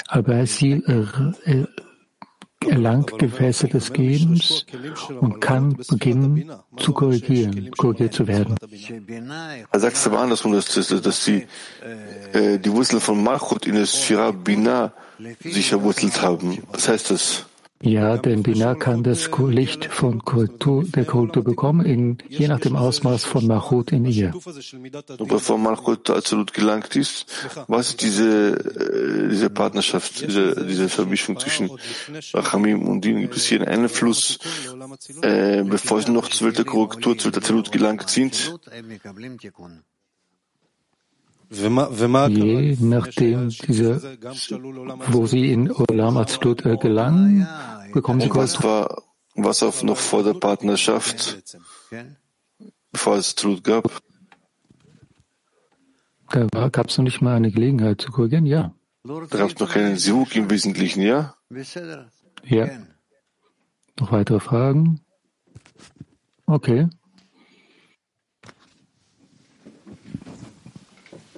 Aber 0.07 0.45
sie 0.45 0.73
äh, 0.73 1.65
erlangt 2.67 3.17
Gefäße 3.17 3.67
des 3.67 3.91
Gebens 3.91 4.65
und 5.19 5.39
kann 5.39 5.77
beginnen 5.89 6.51
zu 6.77 6.93
korrigieren, 6.93 7.71
korrigiert 7.77 8.13
zu 8.13 8.27
werden. 8.27 8.55
Er 9.71 9.79
sagt 9.79 9.95
es 9.95 10.07
aber 10.07 10.19
andersrum, 10.19 10.53
dass, 10.53 10.67
dass 10.67 11.25
sie 11.25 11.47
äh, 12.33 12.59
die 12.59 12.71
Wurzel 12.71 12.99
von 12.99 13.23
Malchut 13.23 13.65
in 13.65 13.75
das 13.75 14.03
Shira 14.03 14.31
Bina 14.31 14.93
sich 15.39 15.69
verwurzelt 15.69 16.21
haben. 16.21 16.61
Was 16.71 16.87
heißt 16.87 17.11
das? 17.11 17.45
Ja, 17.85 18.17
denn 18.17 18.41
Bina 18.41 18.73
kann 18.73 19.03
das 19.03 19.29
Licht 19.47 19.85
von 19.85 20.25
Kultur, 20.25 20.83
der 20.85 21.05
Kultur 21.05 21.43
bekommen, 21.43 21.85
in, 21.85 22.17
je 22.29 22.47
nach 22.47 22.59
dem 22.59 22.75
Ausmaß 22.75 23.25
von 23.25 23.45
Malchut 23.45 23.91
in 23.91 24.05
ihr. 24.05 24.33
Und 25.19 25.27
bevor 25.27 25.59
Malchut 25.59 26.09
absolut 26.09 26.51
gelangt 26.51 26.95
ist, 26.95 27.27
was 27.67 27.89
ist 27.89 28.01
diese, 28.01 28.53
äh, 28.53 29.29
diese 29.29 29.51
Partnerschaft, 29.51 30.27
diese, 30.27 30.65
diese 30.65 30.89
Vermischung 30.89 31.37
zwischen 31.37 31.69
Rachamim 32.33 32.87
und 32.87 33.05
Din? 33.05 33.21
Gibt 33.21 33.37
es 33.37 33.45
hier 33.45 33.61
einen 33.61 33.83
Einfluss, 33.83 34.39
äh, 35.21 35.63
bevor 35.63 36.01
sie 36.01 36.11
noch 36.11 36.27
zwölfte 36.29 36.65
Korrektur, 36.65 37.15
zwölfte 37.15 37.39
Absolut 37.39 37.71
gelangt 37.71 38.09
sind? 38.09 38.51
Je 41.51 42.77
nachdem, 42.79 43.49
diese, 43.67 44.17
wo 45.07 45.27
sie 45.27 45.51
in 45.51 45.71
Olam 45.71 46.17
Atzlut 46.17 46.63
gelangen, 46.81 47.47
bekommen 47.95 48.21
sie 48.21 48.29
was 48.29 48.61
war, 48.61 49.01
was 49.35 49.63
auch 49.63 49.81
noch 49.81 49.97
vor 49.97 50.23
der 50.23 50.33
Partnerschaft, 50.33 51.37
bevor 52.91 53.15
es 53.15 53.35
Trut 53.35 53.63
gab? 53.63 53.89
Da 56.29 56.69
gab 56.69 56.89
es 56.89 56.97
noch 56.97 57.05
nicht 57.05 57.21
mal 57.21 57.35
eine 57.35 57.51
Gelegenheit 57.51 58.01
zu 58.01 58.11
korrigieren, 58.11 58.45
ja. 58.45 58.73
Da 59.03 59.37
gab 59.37 59.49
es 59.49 59.59
noch 59.59 59.71
keinen 59.71 59.97
Sivuk 59.97 60.35
im 60.35 60.49
Wesentlichen, 60.49 61.01
ja? 61.01 61.35
Ja. 62.43 62.69
Noch 63.99 64.11
weitere 64.11 64.39
Fragen? 64.39 65.01
Okay. 66.47 66.87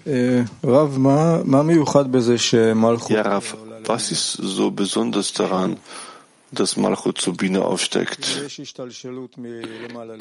Ja, 0.06 0.46
Rav, 3.22 3.58
was 3.86 4.12
ist 4.12 4.32
so 4.34 4.72
besonders 4.72 5.34
daran, 5.34 5.78
dass 6.52 6.78
Malchut 6.78 7.18
zur 7.18 7.36
Biene 7.36 7.64
aufsteigt? 7.64 8.42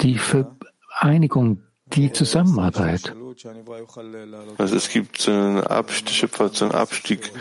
Die 0.01 0.17
Vereinigung, 0.17 1.63
die 1.93 2.11
Zusammenarbeit. 2.11 3.13
Also 4.57 4.75
es 4.75 4.89
gibt 4.89 5.27
einen 5.27 5.61
Abstieg, 5.61 6.09
Schöpfer 6.09 6.45
hat 6.45 6.61
einen 6.61 6.71
Abstieg 6.71 7.31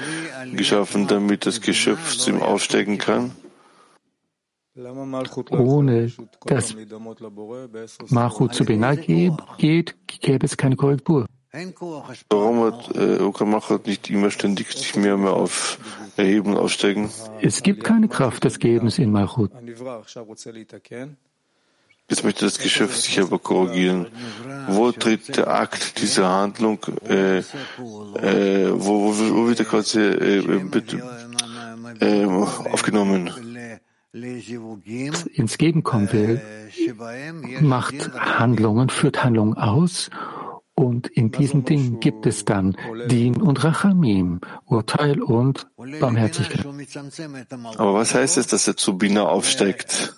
geschaffen, 0.53 1.07
damit 1.07 1.47
das 1.47 1.61
Geschöpf 1.61 2.17
zu 2.17 2.31
ihm 2.31 2.43
aufsteigen 2.43 2.99
kann. 2.99 3.33
Ohne 5.51 6.13
dass 6.45 6.77
Malchut 8.11 8.55
zu 8.55 8.65
Binah 8.65 8.95
geht, 8.95 9.97
gäbe 10.07 10.45
es 10.45 10.57
keine 10.57 10.77
Korrektur. 10.77 11.27
Warum 12.29 12.65
hat 12.65 12.95
äh, 12.95 13.23
Ukamachat 13.23 13.87
nicht 13.87 14.11
immer 14.11 14.31
ständig 14.31 14.73
sich 14.73 14.95
mehr 14.95 15.15
und 15.15 15.23
mehr 15.23 15.33
auf 15.33 15.79
erheben 16.17 16.51
und 16.53 16.59
aufsteigen? 16.59 17.11
Es 17.41 17.63
gibt 17.63 17.85
keine 17.85 18.09
Kraft 18.09 18.45
des 18.45 18.59
Gebens 18.59 18.99
in 18.99 19.11
Malchut. 19.11 19.51
Jetzt 22.09 22.23
möchte 22.25 22.45
das 22.45 22.59
Geschäft 22.59 23.01
sich 23.03 23.21
aber 23.21 23.39
korrigieren. 23.39 24.07
Wo 24.69 24.93
tritt 24.93 25.37
der 25.37 25.49
Akt 25.49 26.01
dieser 26.01 26.29
Handlung, 26.29 26.79
äh, 27.09 27.39
äh, 27.39 27.43
wo, 28.73 29.09
wo, 29.09 29.35
wo 29.35 29.49
wird 29.49 29.59
er 29.61 29.65
quasi 29.65 30.01
äh, 30.01 30.39
äh, 32.01 32.27
aufgenommen? 32.27 33.31
Ins 34.13 35.59
Gegenkommen 35.59 36.13
will, 36.13 36.41
macht 37.61 38.13
Handlungen, 38.15 38.89
führt 38.89 39.25
Handlungen 39.25 39.55
aus 39.55 40.11
und 40.77 41.07
in 41.09 41.33
diesen 41.33 41.65
Dingen 41.65 42.01
gibt 42.01 42.27
es 42.27 42.45
dann 42.45 42.77
Din 43.07 43.41
und 43.41 43.65
Rachamim, 43.65 44.41
Urteil 44.67 45.23
und 45.23 45.67
Barmherzigkeit. 45.77 46.67
Aber 47.77 47.95
was 47.95 48.15
heißt 48.15 48.37
es, 48.37 48.47
dass 48.47 48.69
er 48.69 48.77
zu 48.77 48.99
Bina 48.99 49.23
aufsteigt? 49.23 50.15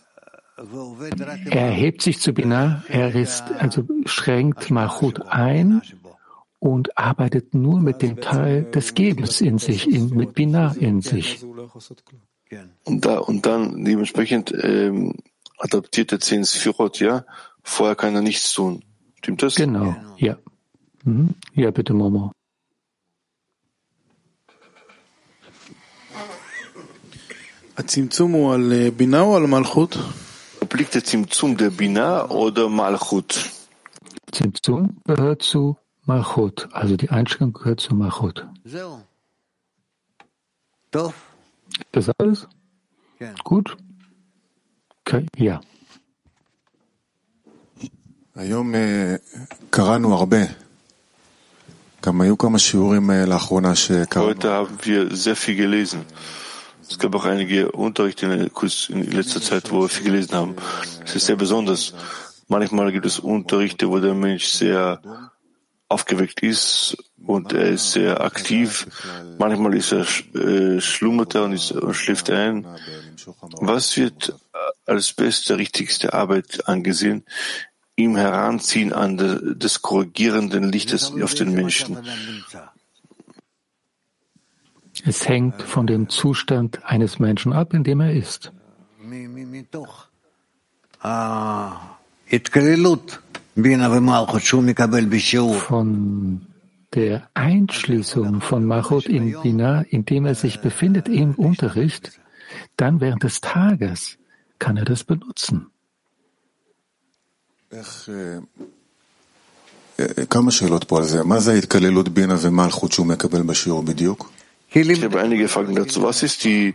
Er 1.51 1.71
hebt 1.71 2.03
sich 2.03 2.19
zu 2.19 2.33
Bina, 2.33 2.83
er 2.89 3.15
ist, 3.15 3.45
also 3.59 3.85
schränkt 4.07 4.71
Malchut 4.73 5.23
ein 5.29 5.81
und 6.59 6.99
arbeitet 6.99 7.55
nur 7.55 7.81
mit 7.81 8.03
dem 8.03 8.21
Teil 8.21 8.65
des 8.65 8.95
Gebens 8.95 9.41
in 9.41 9.59
sich, 9.59 9.89
in, 9.89 10.11
mit 10.11 10.35
Bina 10.35 10.75
in 10.79 11.03
sich. 11.03 11.45
Und, 12.85 13.05
da, 13.05 13.19
und 13.19 13.47
dann 13.47 13.85
dementsprechend 13.85 14.53
ähm, 14.61 15.15
adaptiert 15.59 16.11
er 16.11 16.19
zehn 16.19 16.45
Sphirot, 16.45 16.99
ja? 16.99 17.25
Vorher 17.63 17.95
kann 17.95 18.17
er 18.17 18.23
nichts 18.23 18.53
tun. 18.53 18.83
Stimmt 19.19 19.43
das? 19.43 19.55
Genau, 19.55 19.95
ja. 20.17 20.39
Mhm. 21.05 21.35
Ja, 21.55 21.71
bitte, 21.71 21.95
Momo. 21.95 22.33
Obliegt 30.61 30.95
der 30.95 31.05
Zimtzum 31.05 31.57
der 31.57 31.71
Bina 31.71 32.29
oder 32.29 32.69
Malchut? 32.69 33.51
Zimtzum 34.33 34.99
gehört 35.05 35.43
zu 35.43 35.77
Malchut, 36.05 36.69
also 36.73 36.97
die 36.97 37.11
Einschränkung 37.11 37.63
gehört 37.63 37.81
zu 37.81 37.95
Malchut. 37.95 38.47
Das 41.93 42.11
alles? 42.19 42.49
Gut? 43.45 43.77
Okay, 45.01 45.27
ja. 45.37 45.61
Heute 48.35 48.55
haben 48.55 48.73
wir 48.73 49.21
sehr 55.11 55.37
viel 55.37 55.57
gelesen. 55.57 56.05
Es 56.89 56.99
gab 56.99 57.15
auch 57.15 57.25
einige 57.25 57.73
Unterrichte 57.73 58.27
in 58.89 59.11
letzter 59.11 59.43
Zeit, 59.43 59.71
wo 59.71 59.83
wir 59.83 59.89
viel 59.89 60.05
gelesen 60.05 60.35
haben. 60.35 60.57
Es 61.05 61.17
ist 61.17 61.27
sehr 61.27 61.37
besonders. 61.37 61.95
Manchmal 62.47 62.93
gibt 62.93 63.05
es 63.05 63.19
Unterrichte, 63.19 63.91
wo 63.91 63.99
der 63.99 64.15
Mensch 64.15 64.47
sehr 64.47 65.03
aufgeweckt 65.89 66.43
ist 66.43 66.97
und 67.27 67.53
er 67.53 67.69
ist 67.69 67.93
sehr 67.93 68.21
aktiv. 68.21 68.87
Manchmal 69.39 69.75
ist 69.75 69.93
er 69.93 70.07
äh, 70.35 70.81
schlummert 70.81 71.35
er 71.35 71.45
und, 71.45 71.53
ist, 71.53 71.73
und 71.73 71.95
schläft 71.95 72.31
ein. 72.31 72.67
Was 73.61 73.97
wird 73.97 74.35
als 74.87 75.13
beste, 75.13 75.59
richtigste 75.59 76.15
Arbeit 76.15 76.67
angesehen 76.67 77.25
im 77.99 78.17
Heranziehen 78.17 78.93
an 78.93 79.17
de, 79.17 79.57
des 79.57 79.83
korrigierenden 79.83 80.71
Lichtes 80.71 81.13
auf 81.21 81.35
den 81.35 81.53
Menschen? 81.53 81.99
Es 85.05 85.29
hängt 85.29 85.63
von 85.63 85.87
dem 85.89 86.09
Zustand 86.09 86.85
eines 86.85 87.19
Menschen 87.19 87.53
ab, 87.53 87.75
in 87.75 87.83
dem 87.83 88.01
er 88.01 88.13
ist. 88.13 88.53
Von 95.55 96.47
der 96.95 97.29
Einschließung 97.35 98.41
von 98.41 98.65
Machot 98.65 99.07
in 99.07 99.41
Bina, 99.43 99.83
in 99.83 100.05
dem 100.05 100.25
er 100.25 100.37
sich 100.37 100.61
befindet 100.61 101.09
im 101.09 101.35
Unterricht, 101.35 102.21
dann 102.77 103.01
während 103.01 103.25
des 103.25 103.41
Tages 103.41 104.19
kann 104.61 104.77
er 104.77 104.85
das 104.85 105.03
benutzen. 105.03 105.73
Ich 114.71 115.03
habe 115.03 115.21
einige 115.21 115.49
Fragen 115.49 115.75
dazu. 115.75 116.03
Was 116.03 116.23
ist 116.23 116.45
die 116.45 116.75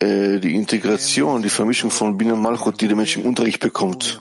äh, 0.00 0.38
die 0.38 0.54
Integration, 0.54 1.42
die 1.42 1.48
Vermischung 1.48 1.90
von 1.90 2.16
Bin 2.16 2.30
und 2.30 2.40
Malchut, 2.40 2.80
die 2.80 2.86
der 2.86 2.96
Mensch 2.96 3.16
im 3.16 3.24
Unterricht 3.24 3.58
bekommt. 3.60 4.20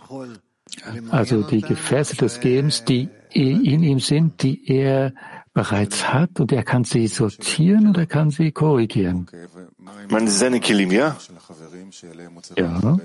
Also 1.12 1.44
die 1.44 1.62
Gefäße 1.62 2.16
des 2.16 2.40
Gebens, 2.40 2.84
die 2.84 3.10
in 3.32 3.84
ihm 3.84 4.00
sind, 4.00 4.42
die 4.42 4.68
er 4.68 5.14
bereits 5.58 6.14
hat 6.14 6.40
und 6.40 6.52
er 6.52 6.64
kann 6.64 6.84
sie 6.84 7.08
sortieren 7.08 7.90
oder 7.90 8.06
kann 8.06 8.30
sie 8.30 8.52
korrigieren. 8.52 9.28
Man 10.08 10.28
ist 10.28 10.38
seine 10.38 10.60
Kelim, 10.60 10.92
ja? 10.92 11.18
Ja. 12.56 12.98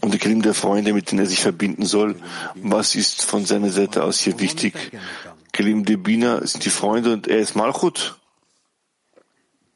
Und 0.00 0.14
die 0.14 0.16
Kelim 0.16 0.40
der 0.40 0.54
Freunde, 0.54 0.94
mit 0.94 1.10
denen 1.10 1.18
er 1.18 1.26
sich 1.26 1.42
verbinden 1.42 1.84
soll, 1.84 2.16
was 2.54 2.94
ist 2.94 3.26
von 3.26 3.44
seiner 3.44 3.68
Seite 3.68 4.04
aus 4.04 4.20
hier 4.20 4.40
wichtig? 4.40 4.72
Kelim 5.52 5.84
de 5.84 5.96
Bina 5.96 6.40
sind 6.46 6.64
die 6.64 6.70
Freunde 6.70 7.12
und 7.12 7.28
er 7.28 7.40
ist 7.40 7.56
Malchut. 7.56 8.18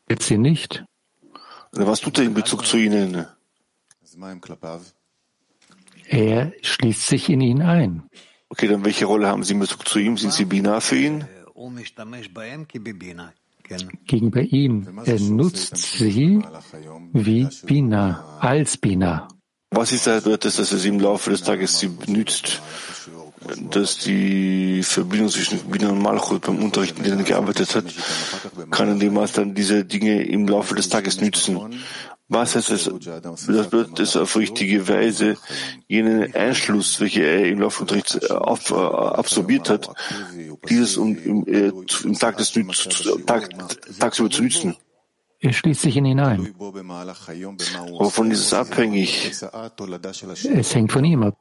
Jetzt 0.08 0.26
sie 0.26 0.38
nicht. 0.38 0.86
Was 1.72 2.00
tut 2.00 2.16
er 2.16 2.24
in 2.24 2.32
Bezug 2.32 2.64
zu 2.64 2.78
ihnen? 2.78 3.26
Er 6.08 6.52
schließt 6.62 7.06
sich 7.08 7.28
in 7.28 7.42
ihn 7.42 7.60
ein. 7.60 8.04
Okay, 8.48 8.68
dann 8.68 8.86
welche 8.86 9.04
Rolle 9.04 9.26
haben 9.28 9.44
Sie 9.44 9.52
in 9.52 9.58
Bezug 9.58 9.86
zu 9.86 9.98
ihm? 9.98 10.16
Sind 10.16 10.32
Sie 10.32 10.46
Bina 10.46 10.80
für 10.80 10.96
ihn? 10.96 11.26
Gegenüber 14.06 14.42
ihm. 14.42 14.86
Er 15.04 15.18
nutzt 15.20 15.76
sie 15.76 16.42
wie 17.12 17.48
Bina, 17.64 18.38
als 18.40 18.76
Bina. 18.76 19.28
Was 19.70 19.92
ist 19.92 20.06
da 20.06 20.20
dort, 20.20 20.44
dass 20.44 20.58
er 20.58 20.64
sie 20.64 20.88
im 20.88 21.00
Laufe 21.00 21.30
des 21.30 21.42
Tages 21.42 21.78
sie 21.80 21.88
benutzt? 21.88 22.62
Dass 23.70 23.98
die 23.98 24.82
Verbindung 24.82 25.28
zwischen 25.28 25.58
Bina 25.70 25.90
und 25.90 26.00
Malchut 26.00 26.42
beim 26.42 26.62
Unterricht, 26.62 26.96
in 26.98 27.04
dem 27.04 27.18
er 27.18 27.24
gearbeitet 27.24 27.74
hat, 27.74 27.84
kann 28.70 28.92
in 28.92 28.98
dem 28.98 29.14
Maß 29.14 29.32
dann 29.32 29.54
diese 29.54 29.84
Dinge 29.84 30.22
im 30.22 30.46
Laufe 30.48 30.74
des 30.74 30.88
Tages 30.88 31.20
nützen. 31.20 31.60
Was 32.28 32.56
heißt 32.56 32.70
es? 32.70 32.90
Das 33.04 33.46
bedeutet 33.46 34.00
es 34.00 34.16
auf 34.16 34.36
richtige 34.36 34.88
Weise 34.88 35.36
jenen 35.86 36.34
Einschluss, 36.34 37.00
welchen 37.00 37.22
er 37.22 37.46
im 37.46 37.60
Laufe 37.60 37.84
des 37.84 38.02
Unterrichts 38.02 38.14
äh, 38.16 38.32
absorbiert 38.32 39.70
hat, 39.70 39.88
dieses 40.68 40.96
um, 40.96 41.16
im, 41.16 41.46
äh, 41.46 41.72
im 42.04 42.14
Tag 42.14 42.36
des 42.38 42.52
Tag, 43.26 43.50
tagsüber 43.98 44.30
zu 44.30 44.42
nützen. 44.42 44.76
Er 45.40 45.52
schließt 45.52 45.82
sich 45.82 45.96
in 45.96 46.06
ihn 46.06 46.20
ein. 46.20 46.54
Aber 46.58 48.10
von 48.10 48.30
ist 48.30 48.40
es 48.40 48.54
abhängig. 48.54 49.32
Es 49.32 50.74
hängt 50.74 50.92
von 50.92 51.04
ihm 51.04 51.22
ab. 51.22 51.36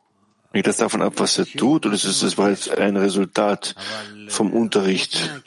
Hängt 0.51 0.67
das 0.67 0.77
davon 0.77 1.01
ab, 1.01 1.13
was 1.17 1.37
er 1.37 1.45
tut, 1.45 1.85
oder 1.85 1.95
ist 1.95 2.05
es 2.05 2.35
bereits 2.35 2.69
ein 2.69 2.95
Resultat 2.97 3.75
vom 4.27 4.53
Unterricht? 4.53 5.43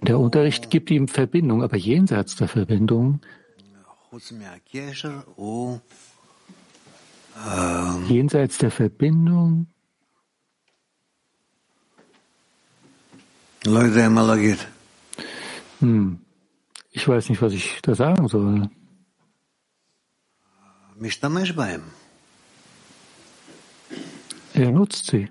Der 0.00 0.18
Unterricht 0.18 0.70
gibt 0.70 0.90
ihm 0.90 1.08
Verbindung, 1.08 1.62
aber 1.62 1.76
jenseits 1.76 2.36
der 2.36 2.48
Verbindung 2.48 3.20
Jenseits 8.08 8.58
der 8.58 8.70
Verbindung 8.70 9.68
hm. 15.80 16.20
Ich 16.92 17.06
weiß 17.06 17.28
nicht, 17.28 17.42
was 17.42 17.52
ich 17.52 17.78
da 17.82 17.94
sagen 17.94 18.26
soll. 18.28 18.68
Er 24.54 24.70
nutzt 24.72 25.06
sie. 25.06 25.30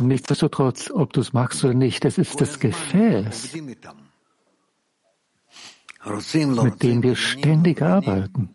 Nichtsdestotrotz, 0.00 0.90
ob 0.90 1.12
du 1.12 1.20
es 1.20 1.32
magst 1.32 1.64
oder 1.64 1.74
nicht, 1.74 2.04
das 2.04 2.16
ist 2.16 2.40
das 2.40 2.58
Gefäß, 2.58 3.54
mit 6.62 6.82
dem 6.82 7.02
wir 7.02 7.16
ständig 7.16 7.82
arbeiten. 7.82 8.54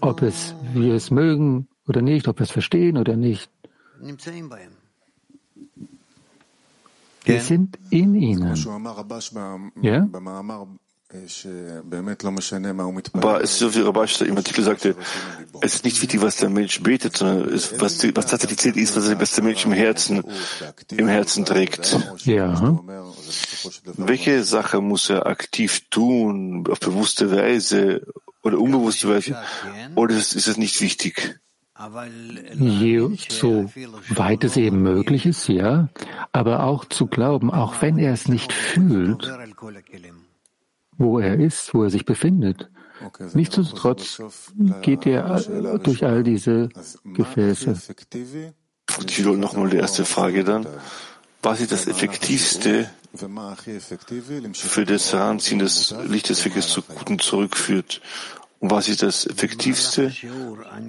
Ob 0.00 0.22
es 0.22 0.54
wir 0.72 0.94
es 0.94 1.10
mögen 1.10 1.68
oder 1.90 2.02
nicht, 2.02 2.28
ob 2.28 2.38
wir 2.38 2.44
es 2.44 2.50
verstehen 2.50 2.96
oder 2.96 3.16
nicht. 3.16 3.50
Wir 7.24 7.40
sind 7.40 7.78
in 7.90 8.14
ihnen. 8.14 8.56
Ja? 9.82 10.08
Aber 13.12 13.42
es 13.42 13.50
ist 13.50 13.58
so, 13.58 13.74
wie 13.74 13.80
Rabash 13.80 14.20
im 14.20 14.36
Artikel 14.36 14.62
sagte, 14.62 14.94
es 15.60 15.74
ist 15.74 15.84
nicht 15.84 16.00
wichtig, 16.00 16.22
was 16.22 16.36
der 16.36 16.48
Mensch 16.50 16.80
betet, 16.80 17.16
sondern 17.16 17.52
es, 17.52 17.78
was, 17.80 18.04
was 18.14 18.26
tatsächlich 18.26 18.60
zählt, 18.60 18.76
ist, 18.76 18.96
was, 18.96 19.10
was 19.18 19.34
der 19.34 19.44
Mensch 19.44 19.66
im 19.66 19.72
Herzen, 19.72 20.22
im 20.92 21.08
Herzen 21.08 21.44
trägt. 21.44 21.98
Ja. 22.24 22.78
Welche 23.96 24.44
Sache 24.44 24.80
muss 24.80 25.10
er 25.10 25.26
aktiv 25.26 25.82
tun, 25.90 26.64
auf 26.70 26.78
bewusste 26.78 27.32
Weise 27.32 28.06
oder 28.42 28.58
unbewusste 28.58 29.08
Weise, 29.08 29.36
oder 29.96 30.14
ist, 30.16 30.34
ist 30.34 30.46
es 30.46 30.56
nicht 30.56 30.80
wichtig? 30.80 31.40
So 33.30 33.70
weit 34.10 34.44
es 34.44 34.56
eben 34.56 34.82
möglich 34.82 35.26
ist, 35.26 35.48
ja, 35.48 35.88
aber 36.32 36.64
auch 36.64 36.84
zu 36.84 37.06
glauben, 37.06 37.50
auch 37.50 37.80
wenn 37.80 37.98
er 37.98 38.12
es 38.12 38.28
nicht 38.28 38.52
fühlt, 38.52 39.32
wo 40.98 41.18
er 41.18 41.40
ist, 41.40 41.72
wo 41.72 41.84
er 41.84 41.90
sich 41.90 42.04
befindet. 42.04 42.68
Nichtsdestotrotz 43.32 44.20
geht 44.82 45.06
er 45.06 45.40
durch 45.78 46.04
all 46.04 46.22
diese 46.22 46.68
Gefäße. 47.04 47.74
Ich 49.06 49.18
wiederhole 49.18 49.38
nochmal 49.38 49.70
die 49.70 49.78
erste 49.78 50.04
Frage 50.04 50.44
dann. 50.44 50.66
Was 51.42 51.62
ist 51.62 51.72
das 51.72 51.86
Effektivste 51.86 52.90
für 54.52 54.84
das 54.84 55.12
Heranziehen 55.12 55.58
des 55.58 55.94
Lichtes, 56.06 56.44
welches 56.44 56.68
zu 56.68 56.82
Guten 56.82 57.18
zurückführt? 57.18 58.02
Was 58.60 58.88
ist 58.88 59.02
das 59.02 59.26
Effektivste, 59.26 60.12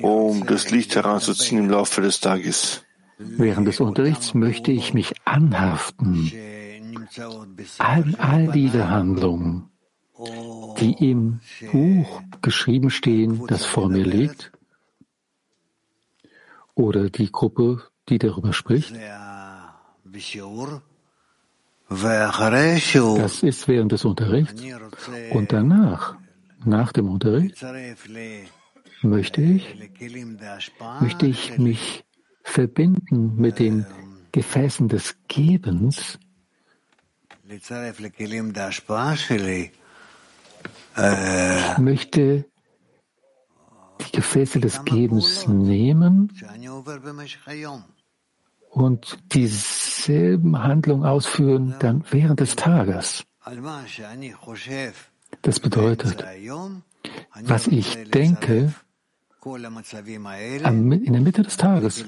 um 0.01 0.45
das 0.45 0.71
Licht 0.71 0.95
heranzuziehen 0.95 1.63
im 1.63 1.69
Laufe 1.69 2.01
des 2.01 2.19
Tages? 2.19 2.83
Während 3.17 3.67
des 3.67 3.79
Unterrichts 3.79 4.33
möchte 4.33 4.71
ich 4.71 4.93
mich 4.93 5.13
anhaften 5.25 6.31
an 7.77 8.15
all 8.15 8.47
diese 8.51 8.89
Handlungen, 8.89 9.69
die 10.79 11.11
im 11.11 11.39
Buch 11.71 12.21
geschrieben 12.41 12.89
stehen, 12.89 13.45
das 13.47 13.65
vor 13.65 13.89
mir 13.89 14.05
liegt, 14.05 14.51
oder 16.75 17.09
die 17.09 17.31
Gruppe, 17.31 17.83
die 18.09 18.17
darüber 18.17 18.53
spricht. 18.53 18.93
Das 21.89 23.43
ist 23.43 23.67
während 23.67 23.91
des 23.91 24.05
Unterrichts. 24.05 24.63
Und 25.31 25.51
danach, 25.51 26.15
nach 26.65 26.91
dem 26.91 27.09
Unterricht, 27.09 27.63
möchte 29.01 29.41
ich, 29.41 29.75
möchte 30.99 31.25
ich 31.25 31.57
mich 31.57 32.05
verbinden 32.43 33.35
mit 33.35 33.59
den 33.59 33.85
Gefäßen 34.31 34.87
des 34.87 35.15
Gebens, 35.27 36.19
ich 37.43 37.69
möchte 41.77 42.45
die 43.99 44.11
Gefäße 44.11 44.59
des 44.59 44.85
Gebens 44.85 45.47
nehmen 45.47 46.31
und 48.69 49.19
dieselben 49.33 50.63
Handlungen 50.63 51.05
ausführen 51.05 51.75
dann 51.79 52.03
während 52.09 52.39
des 52.39 52.55
Tages. 52.55 53.25
Das 55.41 55.59
bedeutet, 55.59 56.23
was 57.43 57.67
ich 57.67 58.09
denke, 58.11 58.73
in 59.43 61.13
der 61.13 61.21
Mitte 61.21 61.41
des 61.41 61.57
Tages, 61.57 62.05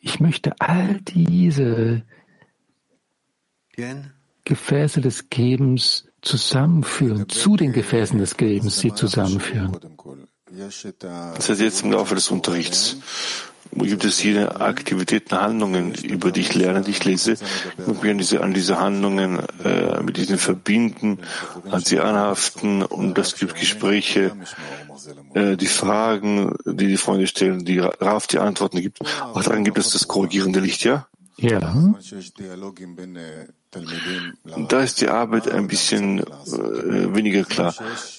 ich 0.00 0.20
möchte 0.20 0.52
all 0.60 1.00
diese 1.02 2.02
Gefäße 4.44 5.00
des 5.00 5.30
Gebens 5.30 6.08
zusammenführen, 6.22 7.28
zu 7.28 7.56
den 7.56 7.72
Gefäßen 7.72 8.18
des 8.18 8.36
Gebens 8.36 8.78
sie 8.78 8.92
zusammenführen. 8.92 9.76
Das 11.00 11.48
heißt 11.48 11.60
jetzt 11.60 11.82
im 11.82 11.92
Laufe 11.92 12.14
des 12.14 12.30
Unterrichts 12.30 12.96
gibt 13.72 14.04
es 14.04 14.18
hier 14.18 14.60
Aktivitäten, 14.60 15.40
Handlungen, 15.40 15.94
über 15.94 16.30
die 16.32 16.40
ich 16.40 16.54
lerne, 16.54 16.82
die 16.82 16.92
ich 16.92 17.04
lese. 17.04 17.36
Mich 17.86 18.10
an 18.10 18.18
diese, 18.18 18.42
an 18.42 18.54
diese 18.54 18.78
Handlungen, 18.80 19.40
äh, 19.64 20.02
mit 20.02 20.16
diesen 20.16 20.38
verbinden, 20.38 21.18
an 21.70 21.80
sie 21.80 22.00
anhaften 22.00 22.82
und 22.82 23.18
es 23.18 23.36
gibt 23.36 23.56
Gespräche, 23.56 24.32
äh, 25.34 25.56
die 25.56 25.66
Fragen, 25.66 26.56
die 26.64 26.86
die 26.86 26.96
Freunde 26.96 27.26
stellen, 27.26 27.64
die 27.64 27.78
Raf 27.78 28.26
die 28.26 28.38
Antworten 28.38 28.80
gibt. 28.80 29.00
Auch 29.20 29.42
daran 29.42 29.64
gibt 29.64 29.78
es 29.78 29.90
das 29.90 30.08
korrigierende 30.08 30.60
Licht, 30.60 30.84
ja? 30.84 31.06
Ja. 31.38 31.74
Da 34.68 34.80
ist 34.80 35.00
die 35.02 35.08
Arbeit 35.08 35.50
ein 35.50 35.66
bisschen 35.66 36.20
äh, 36.20 37.14
weniger 37.14 37.44
klar, 37.44 37.74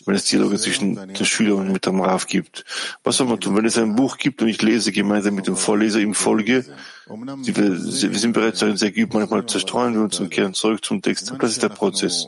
wenn 0.05 0.13
es 0.13 0.26
Dialoge 0.26 0.57
zwischen 0.57 0.95
den 0.95 1.26
Schülern 1.26 1.61
und 1.61 1.72
mit 1.72 1.88
dem 1.88 1.99
Rav 1.99 2.28
gibt. 2.28 2.63
Was 3.03 3.18
soll 3.18 3.28
man 3.28 3.39
tun? 3.39 3.55
Wenn 3.55 3.65
es 3.65 3.78
ein 3.78 3.95
Buch 3.95 4.18
gibt 4.18 4.43
und 4.43 4.49
ich 4.49 4.61
lese 4.61 4.91
gemeinsam 4.91 5.34
mit 5.34 5.47
dem 5.47 5.55
Vorleser 5.55 5.99
ihm 5.99 6.13
folge, 6.13 6.63
wir, 7.07 7.55
wir 7.55 8.20
sind 8.20 8.34
bereits 8.34 8.59
darin 8.59 8.78
sehr 8.78 8.91
geübt, 8.91 9.15
manchmal 9.15 9.47
zerstreuen 9.47 9.95
wir 9.95 10.01
uns 10.01 10.20
und 10.20 10.30
kehren 10.30 10.53
zurück 10.53 10.86
zum 10.86 11.01
Text. 11.01 11.34
Das 11.39 11.51
ist 11.51 11.63
der 11.63 11.70
Prozess. 11.70 12.28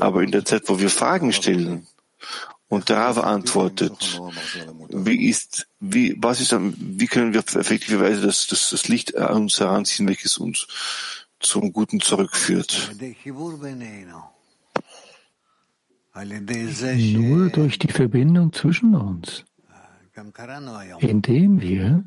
Aber 0.00 0.22
in 0.22 0.30
der 0.30 0.46
Zeit, 0.46 0.62
wo 0.66 0.78
wir 0.80 0.88
Fragen 0.88 1.32
stellen, 1.32 1.86
und 2.74 2.88
der 2.88 2.96
Rav 2.96 3.18
antwortet, 3.18 4.20
wie 4.90 5.28
ist, 5.28 5.68
wie, 5.80 6.16
was 6.18 6.40
ist, 6.40 6.52
wie 6.52 7.06
können 7.06 7.32
wir 7.32 7.40
effektiverweise 7.40 8.20
das, 8.22 8.46
das, 8.46 8.70
das 8.70 8.88
Licht 8.88 9.16
an 9.16 9.42
uns 9.42 9.60
heranziehen, 9.60 10.08
welches 10.08 10.38
uns 10.38 10.66
zum 11.40 11.72
Guten 11.72 12.00
zurückführt? 12.00 12.92
Nur 16.14 17.50
durch 17.50 17.78
die 17.78 17.92
Verbindung 17.92 18.52
zwischen 18.52 18.94
uns, 18.94 19.44
indem 21.00 21.60
wir, 21.60 22.04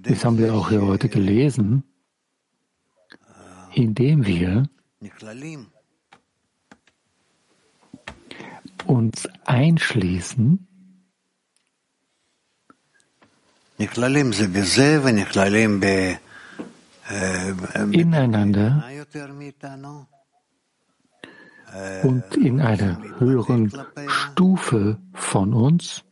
das 0.00 0.24
haben 0.24 0.38
wir 0.38 0.54
auch 0.54 0.68
hier 0.68 0.82
heute 0.82 1.08
gelesen, 1.08 1.82
indem 3.74 4.24
wir 4.24 4.68
uns 8.86 9.28
einschließen, 9.44 10.66
ineinander. 17.92 18.84
und 22.04 22.36
in 22.36 22.60
einer 22.60 23.00
höheren 23.18 23.72
Stufe 24.06 24.98
von 25.12 25.52
uns. 25.52 26.04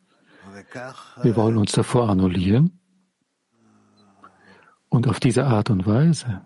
Wir 1.23 1.37
wollen 1.37 1.57
uns 1.57 1.73
davor 1.73 2.09
annullieren. 2.09 2.81
Und 4.89 5.07
auf 5.09 5.21
diese 5.21 5.45
Art 5.45 5.71
und 5.71 5.87
Weise 5.87 6.43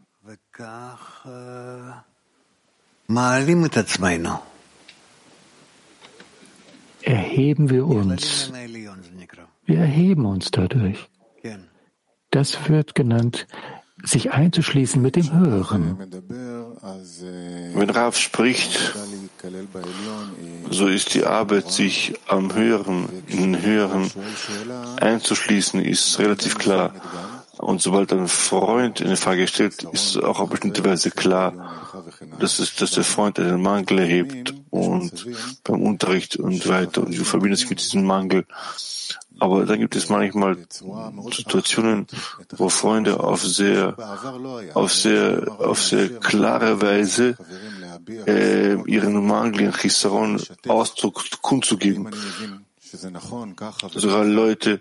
erheben 7.07 7.71
wir 7.71 7.87
uns. 7.87 8.53
Wir 9.65 9.79
erheben 9.79 10.27
uns 10.27 10.51
dadurch. 10.51 11.09
Das 12.31 12.69
wird 12.69 12.95
genannt, 12.95 13.47
sich 14.03 14.33
einzuschließen 14.33 15.01
mit 15.01 15.17
dem 15.17 15.33
Höheren. 15.33 15.97
Wenn 17.75 17.91
Rav 17.91 18.19
spricht, 18.19 18.95
so 20.71 20.89
ist 20.89 21.15
die 21.15 21.25
Arbeit, 21.25 21.71
sich 21.71 22.15
am 22.27 22.53
Höheren, 22.53 23.09
in 23.29 23.53
den 23.53 23.63
Höheren 23.63 24.11
einzuschließen, 25.01 25.81
ist 25.81 26.19
relativ 26.19 26.59
klar. 26.59 26.93
Und 27.59 27.81
sobald 27.81 28.13
ein 28.13 28.29
Freund 28.29 29.01
eine 29.01 29.17
Frage 29.17 29.47
stellt, 29.47 29.85
ist 29.85 30.23
auch 30.23 30.41
auf 30.41 30.51
bestimmte 30.51 30.85
Weise 30.85 31.11
klar, 31.11 31.55
dass, 32.39 32.59
es, 32.59 32.75
dass 32.75 32.91
der 32.91 33.05
Freund 33.05 33.39
einen 33.39 33.63
Mangel 33.63 34.01
erhebt 34.01 34.55
und 34.77 35.27
beim 35.65 35.83
Unterricht 35.83 36.37
und 36.37 36.69
weiter 36.69 37.03
und 37.03 37.17
du 37.17 37.25
verbindest 37.25 37.63
sich 37.63 37.71
mit 37.71 37.81
diesem 37.81 38.05
Mangel. 38.05 38.47
Aber 39.39 39.67
dann 39.67 39.79
gibt 39.79 39.95
es 39.97 40.09
manchmal 40.09 40.57
Situationen, 41.31 42.07
wo 42.57 42.69
Freunde 42.71 43.21
auf 43.21 43.45
sehr, 43.45 43.95
auf 44.75 44.93
sehr, 44.93 45.47
auf 45.59 45.83
sehr 45.83 46.09
klare 46.21 46.81
Weise 46.81 47.37
äh, 48.27 48.75
ihren 48.87 49.27
Mangel, 49.27 49.63
ihren 49.63 49.75
Chisaron 49.75 50.41
Ausdruck 50.69 51.23
kundzugeben. 51.43 52.09
Sogar 53.95 54.25
Leute 54.25 54.81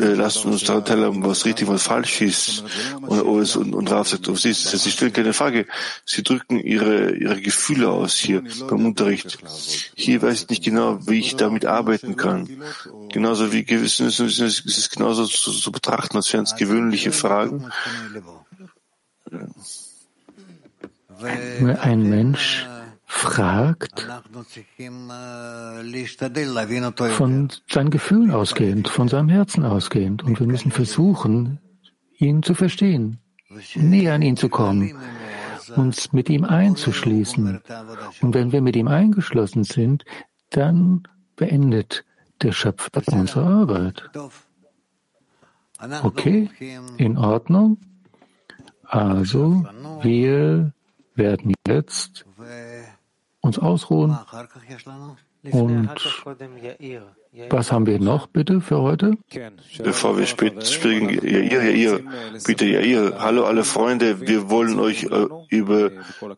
äh, 0.00 0.14
lassen 0.14 0.52
uns 0.52 0.64
daran 0.64 0.84
teilhaben, 0.84 1.22
was 1.24 1.44
richtig 1.44 1.68
und 1.68 1.74
was 1.74 1.82
falsch 1.82 2.22
ist. 2.22 2.64
Und, 3.02 3.20
und, 3.20 3.74
und 3.74 3.90
Rav 3.90 4.08
sagt, 4.08 4.26
sie, 4.36 4.52
sie 4.52 4.90
stellen 4.90 5.12
keine 5.12 5.32
Frage. 5.32 5.66
Sie 6.06 6.22
drücken 6.22 6.58
ihre, 6.58 7.14
ihre 7.14 7.40
Gefühle 7.40 7.90
aus 7.90 8.16
hier 8.16 8.42
beim 8.68 8.86
Unterricht. 8.86 9.38
Hier 9.94 10.22
weiß 10.22 10.42
ich 10.42 10.48
nicht 10.48 10.64
genau, 10.64 11.06
wie 11.06 11.18
ich 11.18 11.36
damit 11.36 11.66
arbeiten 11.66 12.16
kann. 12.16 12.48
Genauso 13.12 13.52
wie 13.52 13.64
gewissen, 13.64 14.06
es 14.06 14.20
ist 14.20 14.90
genauso 14.90 15.26
zu, 15.26 15.52
zu 15.52 15.70
betrachten, 15.70 16.16
als 16.16 16.32
wären 16.32 16.44
es 16.44 16.56
gewöhnliche 16.56 17.12
Fragen. 17.12 17.70
Ein 21.80 22.08
Mensch 22.08 22.66
fragt, 23.14 24.06
von 27.10 27.48
seinen 27.68 27.90
Gefühlen 27.90 28.30
ausgehend, 28.30 28.88
von 28.88 29.08
seinem 29.08 29.28
Herzen 29.28 29.64
ausgehend. 29.64 30.22
Und 30.22 30.40
wir 30.40 30.46
müssen 30.46 30.70
versuchen, 30.70 31.58
ihn 32.18 32.42
zu 32.42 32.54
verstehen, 32.54 33.18
näher 33.74 34.14
an 34.14 34.22
ihn 34.22 34.36
zu 34.36 34.48
kommen, 34.48 34.94
uns 35.76 36.12
mit 36.12 36.28
ihm 36.28 36.44
einzuschließen. 36.44 37.60
Und 38.20 38.34
wenn 38.34 38.52
wir 38.52 38.60
mit 38.60 38.76
ihm 38.76 38.88
eingeschlossen 38.88 39.64
sind, 39.64 40.04
dann 40.50 41.04
beendet 41.36 42.04
der 42.42 42.52
Schöpfer 42.52 43.02
unsere 43.06 43.46
Arbeit. 43.46 44.10
Okay, 46.02 46.50
in 46.98 47.16
Ordnung. 47.16 47.78
Also, 48.84 49.64
wir 50.02 50.72
werden 51.14 51.54
jetzt 51.66 52.24
uns 53.44 53.58
ausruhen. 53.58 54.16
Und 55.50 55.90
was 57.50 57.72
haben 57.72 57.86
wir 57.86 57.98
noch 57.98 58.28
bitte 58.28 58.60
für 58.60 58.80
heute? 58.80 59.18
Bevor 59.82 60.16
wir 60.16 60.26
sprechen, 60.26 61.10
Jair, 61.10 61.76
Jair, 61.76 62.00
bitte 62.46 62.64
Jair, 62.64 63.16
hallo 63.18 63.44
alle 63.44 63.64
Freunde, 63.64 64.20
wir 64.20 64.48
wollen 64.48 64.78
euch 64.78 65.04
äh, 65.04 65.26
über 65.48 65.90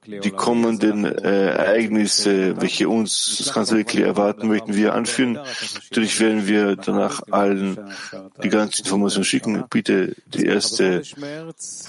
die 0.06 0.30
kommenden 0.30 1.04
äh, 1.04 1.50
Ereignisse, 1.50 2.60
welche 2.60 2.88
uns 2.88 3.36
das 3.38 3.52
ganze 3.52 3.76
wirklich 3.76 4.02
erwarten, 4.02 4.48
möchten 4.48 4.74
wir 4.74 4.94
anführen. 4.94 5.38
Natürlich 5.90 6.18
werden 6.18 6.48
wir 6.48 6.76
danach 6.76 7.20
allen 7.30 7.78
die 8.42 8.48
ganze 8.48 8.82
Information 8.82 9.24
schicken. 9.24 9.64
Bitte 9.68 10.16
die 10.26 10.46
erste 10.46 11.02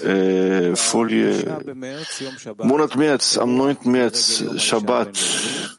äh, 0.04 0.76
Folie. 0.76 1.58
Monat 2.58 2.96
März, 2.96 3.38
am 3.38 3.56
9. 3.56 3.78
März, 3.84 4.44
Shabbat. 4.58 5.77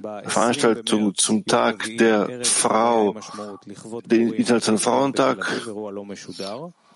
Veranstaltung 0.00 1.14
zum 1.16 1.44
Tag 1.44 1.96
der 1.98 2.44
Frau, 2.44 3.16
den 4.06 4.32
Internationalen 4.32 4.78
Frauentag, 4.78 5.62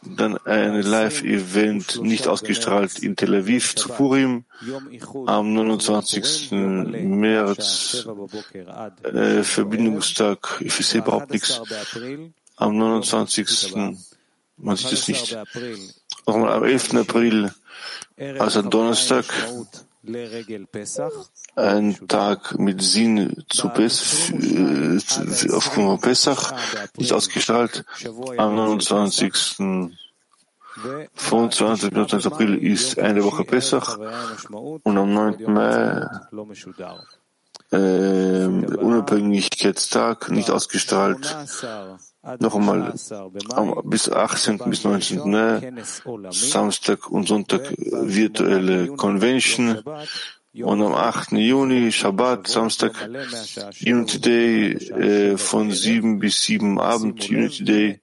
dann 0.05 0.37
ein 0.39 0.83
Live-Event 0.83 2.03
nicht 2.03 2.27
ausgestrahlt 2.27 2.99
in 3.01 3.17
Tel 3.17 3.35
Aviv 3.35 3.75
zu 3.77 3.89
Purim 3.89 4.45
am 5.27 5.53
29. 5.55 6.51
März, 6.53 8.07
äh, 9.05 9.43
Verbindungstag, 9.43 10.61
ich 10.61 10.75
sehe 10.75 11.01
überhaupt 11.01 11.31
nichts, 11.31 11.61
am 12.57 12.79
29. 12.79 13.97
man 14.57 14.77
sieht 14.77 14.93
es 14.93 15.09
nicht, 15.09 15.39
nochmal 16.27 16.53
am 16.53 16.65
11. 16.65 16.95
April, 16.97 17.53
also 18.39 18.63
Donnerstag, 18.63 19.25
ein 21.55 22.09
Tag 22.09 22.59
mit 22.59 22.83
Sinn 22.83 23.45
zu 23.49 23.69
Pes 23.69 24.31
äh, 24.31 24.99
aufgrund 25.53 25.87
von 25.87 26.01
Pesach, 26.01 26.53
nicht 26.97 27.13
ausgestrahlt. 27.13 27.85
Am 28.37 28.55
29. 28.57 29.33
25. 31.15 31.93
29. 31.93 32.33
April 32.33 32.55
ist 32.57 32.99
eine 32.99 33.23
Woche 33.23 33.45
Pesach 33.45 33.99
und 34.83 34.99
am 34.99 35.13
9. 35.13 35.45
Mai 35.53 36.09
äh, 37.71 38.47
Unabhängigkeitstag, 38.47 40.31
nicht 40.31 40.51
ausgestrahlt. 40.51 41.37
Noch 42.39 42.55
einmal, 42.55 42.95
bis 43.85 44.09
18. 44.09 44.59
bis 44.67 44.85
19. 44.85 45.29
Mai, 45.29 45.73
Samstag 46.31 47.11
und 47.11 47.27
Sonntag 47.27 47.75
virtuelle 47.77 48.89
Convention 48.89 49.83
und 50.55 50.83
am 50.83 50.95
8. 50.95 51.33
Juni, 51.33 51.91
Shabbat, 51.91 52.47
Samstag, 52.47 52.93
Unity 53.85 54.21
Day 54.21 54.73
äh, 54.73 55.37
von 55.37 55.73
7 55.73 56.21
bis 56.21 56.43
7 56.43 56.79
Abend, 56.79 57.29
Unity 57.29 57.65
Day, 57.65 58.01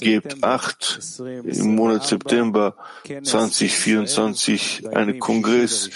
gebt 0.00 0.44
8 0.44 1.00
im 1.44 1.74
Monat 1.74 2.06
September 2.06 2.76
2024, 3.04 4.88
ein 4.94 5.18
Kongress 5.18 5.90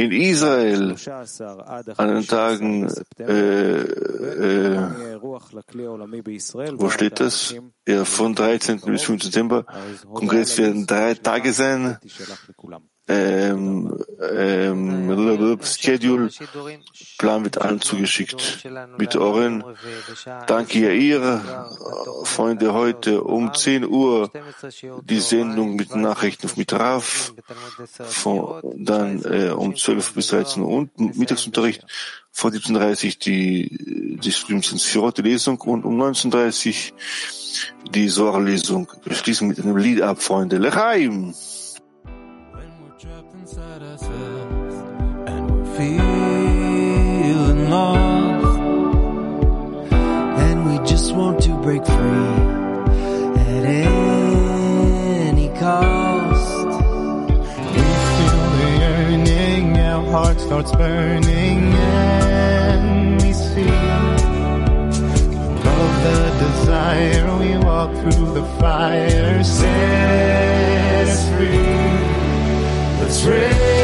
In 0.00 0.12
Israel 0.12 0.94
an 1.96 2.14
den 2.14 2.26
Tagen, 2.28 2.88
äh, 3.18 3.80
äh, 3.80 5.18
wo 5.20 6.88
steht 6.88 7.18
das? 7.18 7.52
Ja, 7.86 8.04
von 8.04 8.32
13. 8.32 8.80
bis 8.82 9.02
15. 9.02 9.32
September. 9.32 9.66
Kongress 10.14 10.56
werden 10.56 10.86
drei 10.86 11.14
Tage 11.14 11.52
sein 11.52 11.98
ähm, 13.08 14.04
ähm, 14.20 15.58
Schedule, 15.62 16.28
Plan 17.16 17.44
wird 17.44 17.60
allen 17.60 17.80
zugeschickt. 17.80 18.68
Bitte 18.98 19.22
Oren, 19.22 19.64
danke 20.46 20.80
Jair, 20.80 21.66
Freunde, 22.24 22.74
heute 22.74 23.22
um 23.24 23.54
10 23.54 23.86
Uhr 23.86 24.30
die 25.02 25.20
Sendung 25.20 25.76
mit 25.76 25.96
Nachrichten 25.96 26.50
mit 26.56 26.72
Raf, 26.72 27.32
von, 27.96 28.60
dann 28.76 29.22
äh, 29.24 29.50
um 29.50 29.74
12 29.74 30.12
bis 30.14 30.28
13 30.28 30.62
Uhr 30.62 30.68
und 30.68 31.16
Mittagsunterricht, 31.16 31.86
vor 32.30 32.50
17.30 32.50 33.18
die, 33.18 34.18
die 34.22 34.32
die 35.16 35.22
Lesung 35.22 35.60
und 35.60 35.84
um 35.84 36.00
19.30 36.00 36.92
die 37.90 38.08
Soar-Lesung. 38.08 38.88
Wir 39.04 39.16
schließen 39.16 39.48
mit 39.48 39.58
einem 39.60 39.76
Lied 39.76 40.02
ab, 40.02 40.22
Freunde. 40.22 40.58
Lechaim! 40.58 41.34
Feeling 45.78 47.70
lost, 47.70 48.58
and 50.42 50.56
we 50.68 50.76
just 50.84 51.14
want 51.14 51.40
to 51.40 51.54
break 51.62 51.86
free 51.86 51.94
at 53.46 53.64
any 53.64 55.48
cost. 55.50 56.66
We 57.76 57.86
feel 58.16 58.42
the 58.58 58.68
yearning, 58.80 59.78
our 59.78 60.04
heart 60.10 60.40
starts 60.40 60.72
burning, 60.72 61.72
and 61.72 63.22
we 63.22 63.32
see 63.32 63.68
above 65.60 65.94
the 66.06 66.20
desire. 66.44 67.24
We 67.38 67.50
walk 67.64 67.92
through 68.00 68.32
the 68.34 68.46
fire, 68.58 69.44
set 69.44 71.06
us 71.06 71.22
free. 71.36 71.76
Let's 73.00 73.22
raise. 73.24 73.77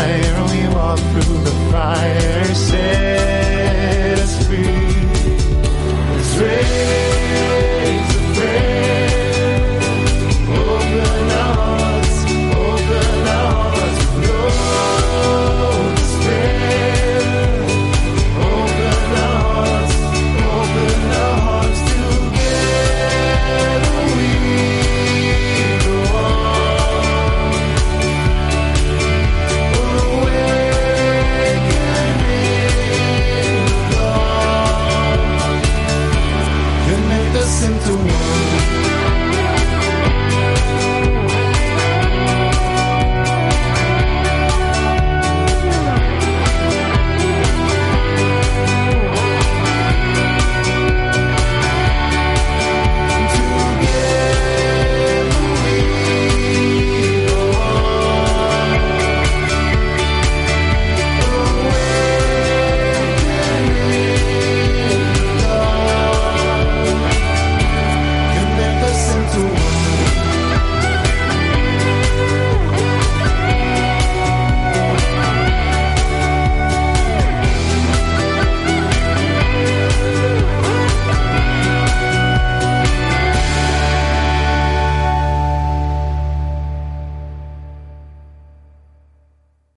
fire. 0.00 0.44
We 0.50 0.74
walk 0.74 0.98
through 0.98 1.38
the 1.44 1.56
fire. 1.70 2.54
Set 2.54 4.18
us 4.18 4.46
free. 4.46 4.66
It's 6.18 6.36
ready. 6.36 7.09